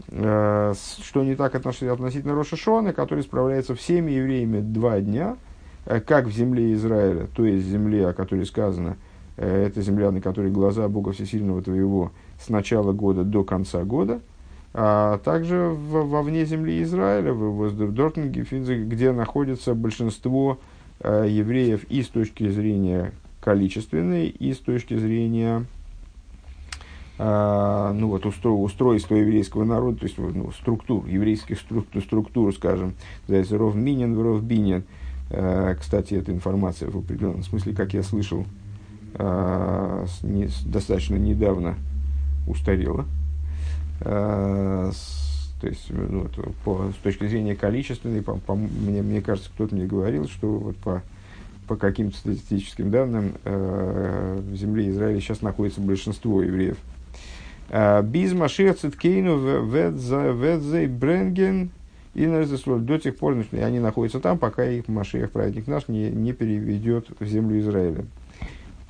Что 0.08 1.22
не 1.22 1.34
так 1.34 1.54
относительно 1.54 2.34
Рошашона, 2.34 2.92
который 2.92 3.22
справляется 3.22 3.74
всеми 3.74 4.12
евреями 4.12 4.60
два 4.60 5.00
дня, 5.00 5.36
как 5.84 6.26
в 6.26 6.32
земле 6.32 6.72
Израиля, 6.74 7.26
то 7.34 7.44
есть 7.44 7.66
земле, 7.66 8.08
о 8.08 8.12
которой 8.12 8.44
сказано, 8.46 8.96
это 9.36 9.80
земля, 9.80 10.10
на 10.10 10.20
которой 10.20 10.50
глаза 10.50 10.88
Бога 10.88 11.12
Всесильного 11.12 11.62
твоего 11.62 12.12
с 12.40 12.48
начала 12.48 12.92
года 12.92 13.24
до 13.24 13.44
конца 13.44 13.84
года, 13.84 14.20
а 14.74 15.18
также 15.18 15.68
в, 15.68 16.08
вовне 16.08 16.44
земли 16.44 16.82
Израиля, 16.82 17.32
в, 17.32 17.68
в 17.68 17.92
Дортинге, 17.92 18.42
где 18.84 19.12
находится 19.12 19.74
большинство 19.74 20.58
э, 21.00 21.26
евреев 21.28 21.84
и 21.84 22.02
с 22.02 22.08
точки 22.08 22.48
зрения 22.48 23.12
количественной, 23.40 24.28
и 24.28 24.54
с 24.54 24.58
точки 24.58 24.96
зрения 24.96 25.60
э, 25.60 25.64
ну, 27.24 28.08
вот, 28.08 28.26
устро, 28.26 28.50
устройства 28.50 29.14
еврейского 29.14 29.64
народа, 29.64 29.98
то 29.98 30.04
есть 30.04 30.18
ну, 30.18 30.50
структур, 30.52 31.06
еврейских 31.06 31.60
структур, 31.60 32.02
структур 32.02 32.54
скажем, 32.54 32.94
ров 33.28 33.74
минин, 33.74 34.18
ров 34.18 34.42
бинин. 34.42 34.84
Э, 35.30 35.74
кстати, 35.78 36.14
эта 36.14 36.32
информация 36.32 36.90
в 36.90 36.96
определенном 36.96 37.42
смысле, 37.42 37.74
как 37.74 37.94
я 37.94 38.02
слышал, 38.02 38.44
не, 39.14 40.48
достаточно 40.64 41.16
недавно 41.16 41.76
устарела. 42.46 43.04
То 45.62 45.68
есть, 45.68 45.90
ну, 45.90 46.28
по, 46.64 46.90
с 46.90 47.02
точки 47.04 47.28
зрения 47.28 47.54
количественной, 47.54 48.20
по, 48.20 48.36
по, 48.36 48.56
мне, 48.56 49.00
мне 49.00 49.20
кажется, 49.20 49.48
кто-то 49.54 49.76
мне 49.76 49.86
говорил, 49.86 50.26
что 50.26 50.48
вот 50.48 50.76
по, 50.78 51.02
по 51.68 51.76
каким-то 51.76 52.16
статистическим 52.16 52.90
данным 52.90 53.34
э, 53.44 54.40
в 54.44 54.56
земле 54.56 54.90
Израиля 54.90 55.20
сейчас 55.20 55.40
находится 55.40 55.80
большинство 55.80 56.42
евреев. 56.42 56.78
Без 57.72 58.32
Машиха 58.34 58.74
Циткейну 58.74 59.64
Ведзей 59.64 60.86
Бренген 60.86 61.70
и 62.14 62.26
до 62.26 62.98
тех 62.98 63.16
пор, 63.16 63.42
они 63.52 63.78
находятся 63.78 64.20
там, 64.20 64.38
пока 64.38 64.64
их 64.64 64.88
Машиах, 64.88 65.30
праведник 65.30 65.66
наш, 65.66 65.88
не, 65.88 66.10
не 66.10 66.32
переведет 66.32 67.08
в 67.18 67.24
землю 67.24 67.58
Израиля 67.60 68.04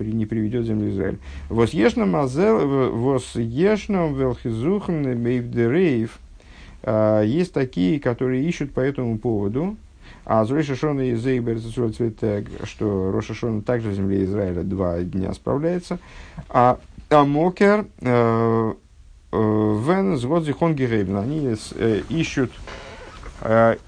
не 0.00 0.26
приведет 0.26 0.66
землю 0.66 0.90
Израиль. 0.90 1.18
Вос 1.48 1.70
ешнам 1.70 2.10
мазел, 2.10 2.90
вос 2.90 3.36
ешнам 3.36 4.14
велхизухн 4.14 5.12
мейвдерейв. 5.14 6.18
А, 6.82 7.22
есть 7.22 7.52
такие, 7.52 8.00
которые 8.00 8.44
ищут 8.44 8.72
по 8.72 8.80
этому 8.80 9.18
поводу. 9.18 9.76
А 10.24 10.44
с 10.44 10.50
Рошашона 10.50 11.00
и 11.02 11.14
Зейбер 11.14 11.58
что 12.64 13.12
Рошашона 13.12 13.62
также 13.62 13.90
в 13.90 13.94
земле 13.94 14.24
Израиля 14.24 14.62
два 14.62 15.00
дня 15.02 15.32
справляется. 15.32 15.98
А 16.48 16.78
Амокер 17.12 17.86
э, 18.00 18.74
э, 19.32 19.36
Вен 19.86 20.16
Зводзихон 20.16 20.74
Герейбн. 20.74 21.16
Они 21.16 21.56
э, 21.74 22.02
ищут 22.08 22.52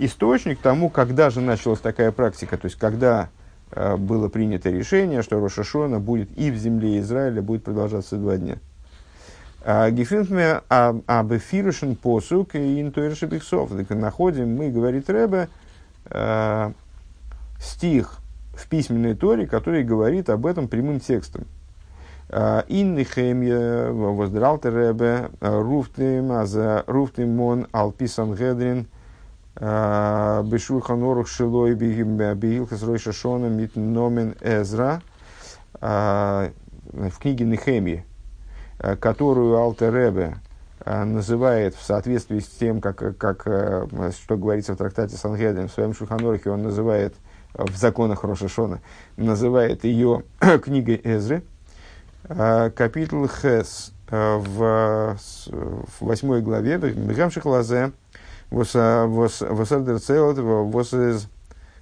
источник 0.00 0.58
тому, 0.58 0.90
когда 0.90 1.30
же 1.30 1.40
началась 1.40 1.78
такая 1.78 2.10
практика, 2.10 2.58
то 2.58 2.64
есть 2.64 2.76
когда 2.76 3.28
было 3.70 4.28
принято 4.28 4.68
решение, 4.68 5.22
что 5.22 5.38
Рошашона 5.38 6.00
будет 6.00 6.28
и 6.36 6.50
в 6.50 6.56
земле 6.56 6.98
Израиля 6.98 7.40
будет 7.40 7.62
продолжаться 7.62 8.16
два 8.16 8.36
дня. 8.36 8.56
А, 9.62 9.92
Гефинтме 9.92 10.60
абефирушен 10.68 11.94
посук 11.94 12.56
и 12.56 12.80
интуэршипиксов. 12.82 13.70
Находим 13.90 14.56
мы, 14.56 14.70
говорит 14.70 15.08
Рэбе, 15.08 15.48
стих 17.60 18.18
в 18.54 18.68
письменной 18.68 19.14
торе, 19.14 19.46
который 19.46 19.84
говорит 19.84 20.30
об 20.30 20.46
этом 20.46 20.66
прямым 20.66 20.98
текстом. 20.98 21.46
А, 22.36 22.64
Инны 22.66 23.04
хемье 23.04 23.92
воздралте 23.92 24.68
Рэбе 24.68 25.30
руфтим 25.40 26.32
аза 26.32 26.82
руфтим 26.88 27.36
мон 27.36 27.68
алписан 27.70 28.34
гедрин 28.34 28.88
Бешурхан 29.54 31.00
Орух 31.00 31.28
Шилой 31.28 31.74
Бигилхас 31.74 32.82
Рой 32.82 32.98
Шашона 32.98 33.46
Мит 33.46 33.76
Номен 33.76 34.34
Эзра 34.40 35.00
в 35.80 36.50
книге 37.20 37.44
Нехемии, 37.44 38.04
которую 38.98 39.56
Алтеребе 39.56 40.38
называет 40.84 41.76
в 41.76 41.84
соответствии 41.84 42.40
с 42.40 42.48
тем, 42.48 42.80
как, 42.80 43.16
как, 43.16 43.42
что 43.44 44.36
говорится 44.36 44.72
в 44.72 44.76
трактате 44.76 45.16
Сангедрин, 45.16 45.68
в 45.68 45.72
своем 45.72 45.94
Шуханорахе 45.94 46.50
он 46.50 46.64
называет 46.64 47.14
в 47.54 47.76
законах 47.76 48.24
Рошашона, 48.24 48.80
называет 49.16 49.84
ее 49.84 50.24
книгой 50.64 51.00
Эзры, 51.04 51.44
капитул 52.28 53.28
Хес 53.28 53.92
в, 54.08 55.16
в 55.16 56.00
восьмой 56.00 56.42
главе, 56.42 56.78
Мегам 56.78 57.30
Шихлазе, 57.30 57.92
Восадер 58.50 60.00
целот, 60.00 60.38
вос 60.38 60.92
из 60.94 61.28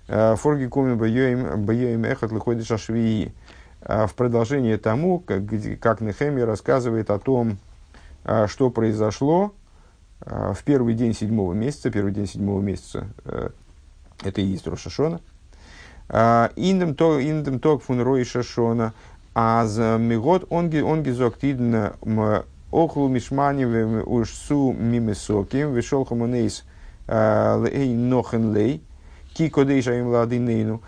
форги 0.09 0.67
куми 0.67 0.95
бьёим 0.95 2.05
эхот 2.05 2.33
лыходишь 2.33 2.71
ашвии. 2.71 3.35
В 3.81 4.11
продолжение 4.17 4.79
тому, 4.79 5.19
как, 5.19 5.43
как 5.81 6.01
Нехеми 6.01 6.41
рассказывает 6.41 7.11
о 7.11 7.19
том, 7.19 7.59
что 8.47 8.71
произошло 8.71 9.53
в 10.25 10.59
первый 10.65 10.95
день 10.95 11.15
седьмого 11.15 11.53
месяца, 11.53 11.91
первый 11.91 12.13
день 12.13 12.29
седьмого 12.29 12.61
месяца, 12.61 13.09
э, 13.25 13.51
это 14.23 14.41
и 14.41 14.45
есть 14.45 14.69
Рошашона, 14.69 15.21
индем 16.55 16.95
ток 17.59 17.83
фун 17.83 18.01
рой 18.03 18.23
шашона, 18.25 18.93
а 19.35 19.67
за 19.67 19.97
мигот 19.99 20.47
он 20.51 20.69
гизок 20.69 21.39
тидн 21.39 21.77
אכלו 22.71 23.09
משמנים 23.09 23.65
ושתו 23.65 24.73
ממתקים, 24.73 25.75
ושלחו 25.75 26.07
מנות 26.07 26.65
э, 27.07 27.67
לאין 27.67 27.95
נכון 27.95 28.55
לו, 28.55 28.83
כי 29.35 29.51
קדוש 29.51 29.99
היום 29.99 30.09
לאדונינו, 30.09 30.81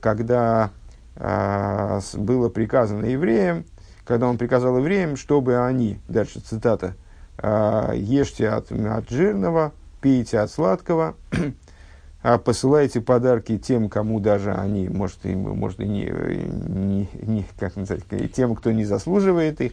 когда 0.00 0.70
было 1.16 2.48
приказано 2.48 3.04
евреям, 3.04 3.66
когда 4.04 4.26
он 4.28 4.38
приказал 4.38 4.78
евреям, 4.78 5.16
чтобы 5.16 5.62
они, 5.62 5.98
дальше 6.08 6.40
цитата, 6.40 6.94
ешьте 7.42 8.48
от, 8.48 8.72
от 8.72 9.10
жирного, 9.10 9.72
пейте 10.00 10.40
от 10.40 10.50
сладкого, 10.50 11.16
а 12.22 12.38
посылайте 12.38 13.00
подарки 13.00 13.56
тем, 13.56 13.88
кому 13.88 14.20
даже 14.20 14.52
они, 14.52 14.88
может, 14.88 15.24
и, 15.24 15.34
может, 15.34 15.80
и 15.80 15.86
не, 15.86 16.04
не, 16.04 17.08
не, 17.22 17.46
как 17.58 17.76
называть, 17.76 18.04
тем, 18.34 18.54
кто 18.54 18.72
не 18.72 18.84
заслуживает 18.84 19.60
их, 19.60 19.72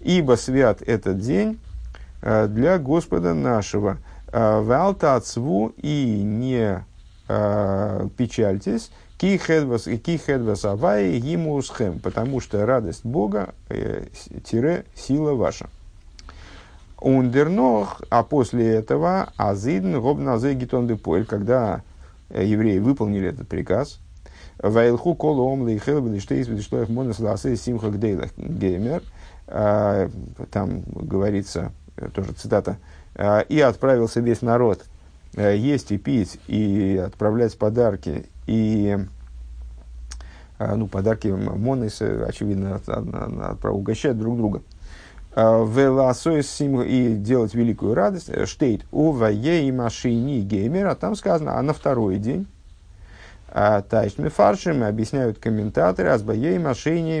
ибо 0.00 0.36
свят 0.36 0.80
этот 0.82 1.18
день 1.18 1.58
э, 2.22 2.46
для 2.46 2.78
Господа 2.78 3.34
нашего. 3.34 3.98
Э, 4.30 4.60
Валта 4.60 5.16
отцву 5.16 5.72
и 5.76 6.22
не 6.22 6.84
э, 7.28 8.08
печальтесь, 8.16 8.92
кихедвас 9.18 10.64
авай 10.64 11.18
гимусхем, 11.18 11.98
потому 11.98 12.40
что 12.40 12.64
радость 12.64 13.04
Бога 13.04 13.54
тире 14.44 14.84
сила 14.94 15.34
ваша. 15.34 15.68
Ундернох, 17.00 18.02
а 18.10 18.22
после 18.22 18.74
этого 18.74 19.30
азидн 19.36 20.00
гобназе 20.00 20.54
гитон 20.54 20.86
депоэль, 20.86 21.24
когда 21.24 21.82
евреи 22.30 22.78
выполнили 22.78 23.28
этот 23.28 23.48
приказ, 23.48 24.00
Вайлху 24.58 25.14
колом 25.14 25.62
лейхел 25.62 26.00
бедиштейс 26.00 26.48
бедиштоев 26.48 26.88
монес 26.88 27.20
ласы 27.20 27.56
симха 27.56 27.90
гдейлах 27.90 28.30
геймер– 28.36 29.02
а, 29.50 30.10
там 30.50 30.82
говорится, 30.82 31.72
э, 31.96 32.08
тоже 32.10 32.32
цитата, 32.32 32.76
«А, 33.14 33.40
и 33.40 33.58
отправился 33.60 34.20
весь 34.20 34.42
народ 34.42 34.84
э, 35.34 35.56
есть 35.56 35.90
и 35.90 35.96
пить, 35.96 36.38
и 36.48 37.02
отправлять 37.04 37.56
подарки, 37.56 38.26
и 38.46 38.98
ну, 40.58 40.88
подарки 40.88 41.28
Монес, 41.28 42.02
очевидно, 42.02 42.80
угощать 43.62 44.18
друг 44.18 44.36
друга. 44.36 44.62
И 46.82 47.14
делать 47.14 47.54
великую 47.54 47.94
радость. 47.94 48.28
Э, 48.28 48.46
штейт 48.46 48.84
у 48.90 49.12
и 49.12 49.72
машини 49.72 50.40
геймер, 50.40 50.86
а 50.86 50.94
там 50.94 51.14
сказано, 51.14 51.58
а 51.58 51.62
на 51.62 51.72
второй 51.72 52.18
день 52.18 52.46
а 53.50 53.80
Тайш 53.80 54.18
Мефаршим 54.18 54.84
объясняют 54.84 55.38
комментаторы, 55.38 56.10
Азбаей 56.10 56.58
Машини 56.58 57.20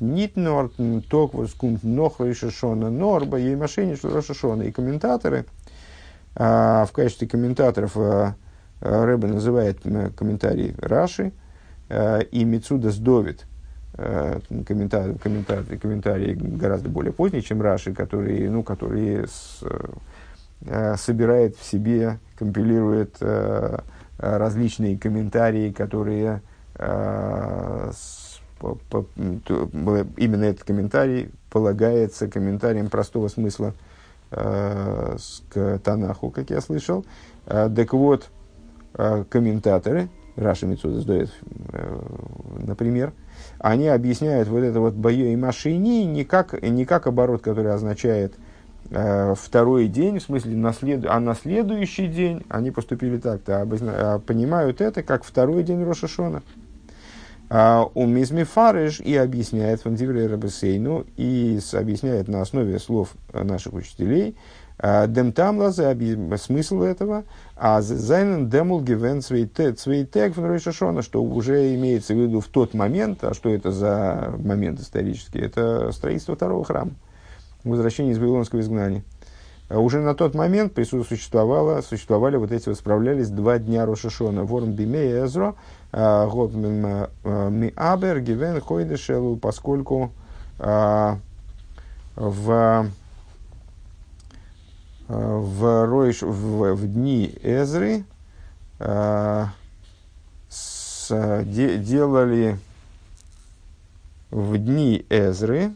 Нит 0.00 0.36
Норт 0.36 0.72
Ток 1.08 1.34
Воскунт 1.34 1.82
Нохра 1.82 2.32
Шашона 2.32 2.88
Норба 2.88 3.38
Ей 3.38 3.56
Машини 3.56 3.94
Шашона. 3.94 4.62
И 4.62 4.72
комментаторы, 4.72 5.44
а, 6.34 6.86
в 6.86 6.92
качестве 6.92 7.28
комментаторов 7.28 7.94
Рэбе 8.80 9.28
называет 9.28 9.80
комментарий 10.16 10.74
Раши 10.80 11.32
и 11.90 12.44
Мицуда 12.44 12.90
Сдовит. 12.90 13.44
Комментарий, 14.66 15.18
комментарий, 15.18 15.78
комментарий 15.78 16.34
гораздо 16.34 16.88
более 16.88 17.12
поздний, 17.12 17.42
чем 17.42 17.60
Раши, 17.60 17.92
который, 17.92 18.48
ну, 18.48 18.62
который 18.62 19.26
с, 19.26 19.62
собирает 20.96 21.56
в 21.56 21.64
себе, 21.64 22.18
компилирует 22.38 23.16
Э, 24.22 24.36
различные 24.36 24.98
комментарии, 24.98 25.72
которые 25.72 26.42
э, 26.74 27.92
именно 28.60 30.44
этот 30.44 30.64
комментарий 30.64 31.30
полагается 31.50 32.28
комментарием 32.28 32.90
простого 32.90 33.28
смысла 33.28 33.72
э, 34.30 35.16
к 35.48 35.78
Танаху, 35.78 36.30
как 36.30 36.50
я 36.50 36.60
слышал. 36.60 37.06
Э, 37.46 37.70
так 37.74 37.94
вот, 37.94 38.28
э, 38.94 39.24
комментаторы, 39.30 40.10
Раша 40.36 40.66
Митсуда 40.66 41.00
сдает, 41.00 41.30
э, 41.72 42.00
например, 42.66 43.14
они 43.60 43.88
объясняют 43.88 44.48
вот 44.48 44.60
это 44.60 44.80
вот 44.80 44.94
бое 44.94 45.32
и 45.32 45.36
машини 45.36 46.04
не 46.04 46.24
как, 46.24 46.60
не 46.62 46.86
как 46.86 47.06
оборот, 47.06 47.42
который 47.42 47.72
означает 47.72 48.34
э, 48.90 49.34
второй 49.38 49.86
день, 49.86 50.18
в 50.18 50.22
смысле, 50.22 50.56
на 50.56 50.72
след... 50.72 51.04
а 51.06 51.20
на 51.20 51.34
следующий 51.34 52.06
день 52.06 52.42
они 52.48 52.70
поступили 52.70 53.18
так-то, 53.18 53.60
а, 53.60 54.18
понимают 54.18 54.80
это 54.80 55.02
как 55.02 55.24
второй 55.24 55.62
день 55.62 55.84
Рошашона. 55.84 56.42
А, 57.50 57.86
у 57.94 58.06
Мизми 58.06 58.44
Фарыш 58.44 59.00
и 59.00 59.14
объясняет 59.14 59.82
Фандивре 59.82 60.26
Рабесейну 60.26 61.04
и 61.18 61.58
объясняет 61.74 62.28
на 62.28 62.40
основе 62.40 62.78
слов 62.78 63.10
наших 63.34 63.74
учителей, 63.74 64.36
а, 64.82 65.06
Демтамлаза, 65.06 65.94
смысл 66.38 66.80
этого, 66.80 67.24
а 67.54 67.82
Зайнен 67.82 68.48
Демул 68.48 68.80
Гивен 68.80 69.20
Цвейтек 69.20 70.36
в 70.36 70.58
Шашона, 70.58 71.02
что 71.02 71.22
уже 71.22 71.74
имеется 71.74 72.14
в 72.14 72.16
виду 72.16 72.40
в 72.40 72.46
тот 72.46 72.72
момент, 72.72 73.22
а 73.22 73.34
что 73.34 73.50
это 73.50 73.72
за 73.72 74.34
момент 74.38 74.80
исторический, 74.80 75.38
это 75.38 75.92
строительство 75.92 76.34
второго 76.34 76.64
храма, 76.64 76.92
возвращение 77.62 78.14
из 78.14 78.18
Вавилонского 78.18 78.60
изгнания. 78.60 79.04
Уже 79.68 80.00
на 80.00 80.14
тот 80.14 80.34
момент 80.34 80.72
существовало, 80.88 81.82
существовали 81.82 82.36
вот 82.36 82.50
эти, 82.50 82.72
справлялись 82.72 83.28
два 83.28 83.58
дня 83.58 83.84
Рошашона, 83.84 84.44
Ворм 84.44 84.72
Биме 84.72 85.10
и 85.10 85.24
Эзро, 85.24 85.56
Год 85.92 86.54
Ми 86.54 87.72
Абер, 87.76 88.20
Гивен 88.20 88.62
Хойдешел, 88.62 89.36
поскольку 89.36 90.10
в 92.16 92.86
в, 95.10 95.86
Ройш, 95.86 96.22
в, 96.22 96.74
в 96.74 96.86
дни 96.86 97.34
Эзры 97.42 98.04
э, 98.78 99.44
с, 100.48 101.44
де, 101.44 101.78
делали 101.78 102.58
в 104.30 104.56
дни 104.56 105.04
Эзры 105.10 105.72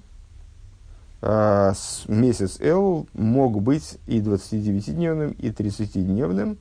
э, 1.21 1.73
с, 1.75 2.05
месяц 2.07 2.59
Эл 2.61 3.09
мог 3.13 3.61
быть 3.61 3.99
и 4.07 4.21
29-дневным, 4.21 5.33
и 5.33 5.51
30-дневным. 5.51 6.57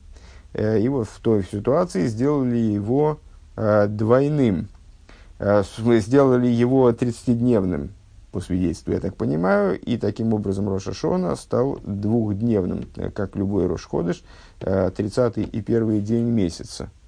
Э, 0.52 0.80
и 0.80 0.88
вот 0.88 1.06
в 1.08 1.20
той 1.20 1.44
ситуации 1.44 2.08
сделали 2.08 2.56
его 2.56 3.20
э, 3.54 3.86
двойным. 3.86 4.66
Э, 5.38 5.62
сделали 6.00 6.48
его 6.48 6.90
30-дневным 6.90 7.90
по 8.34 8.40
свидетельству, 8.40 8.92
я 8.92 8.98
так 8.98 9.16
понимаю, 9.16 9.80
и 9.80 9.96
таким 9.96 10.34
образом 10.34 10.68
Роша 10.68 10.92
Шона 10.92 11.36
стал 11.36 11.78
двухдневным, 11.84 12.86
э, 12.96 13.10
как 13.10 13.36
любой 13.36 13.66
Рош 13.66 13.86
Ходыш, 13.86 14.24
30 14.58 15.38
э, 15.38 15.42
и 15.42 15.62
первый 15.62 16.00
день 16.00 16.26
месяца– 16.26 16.90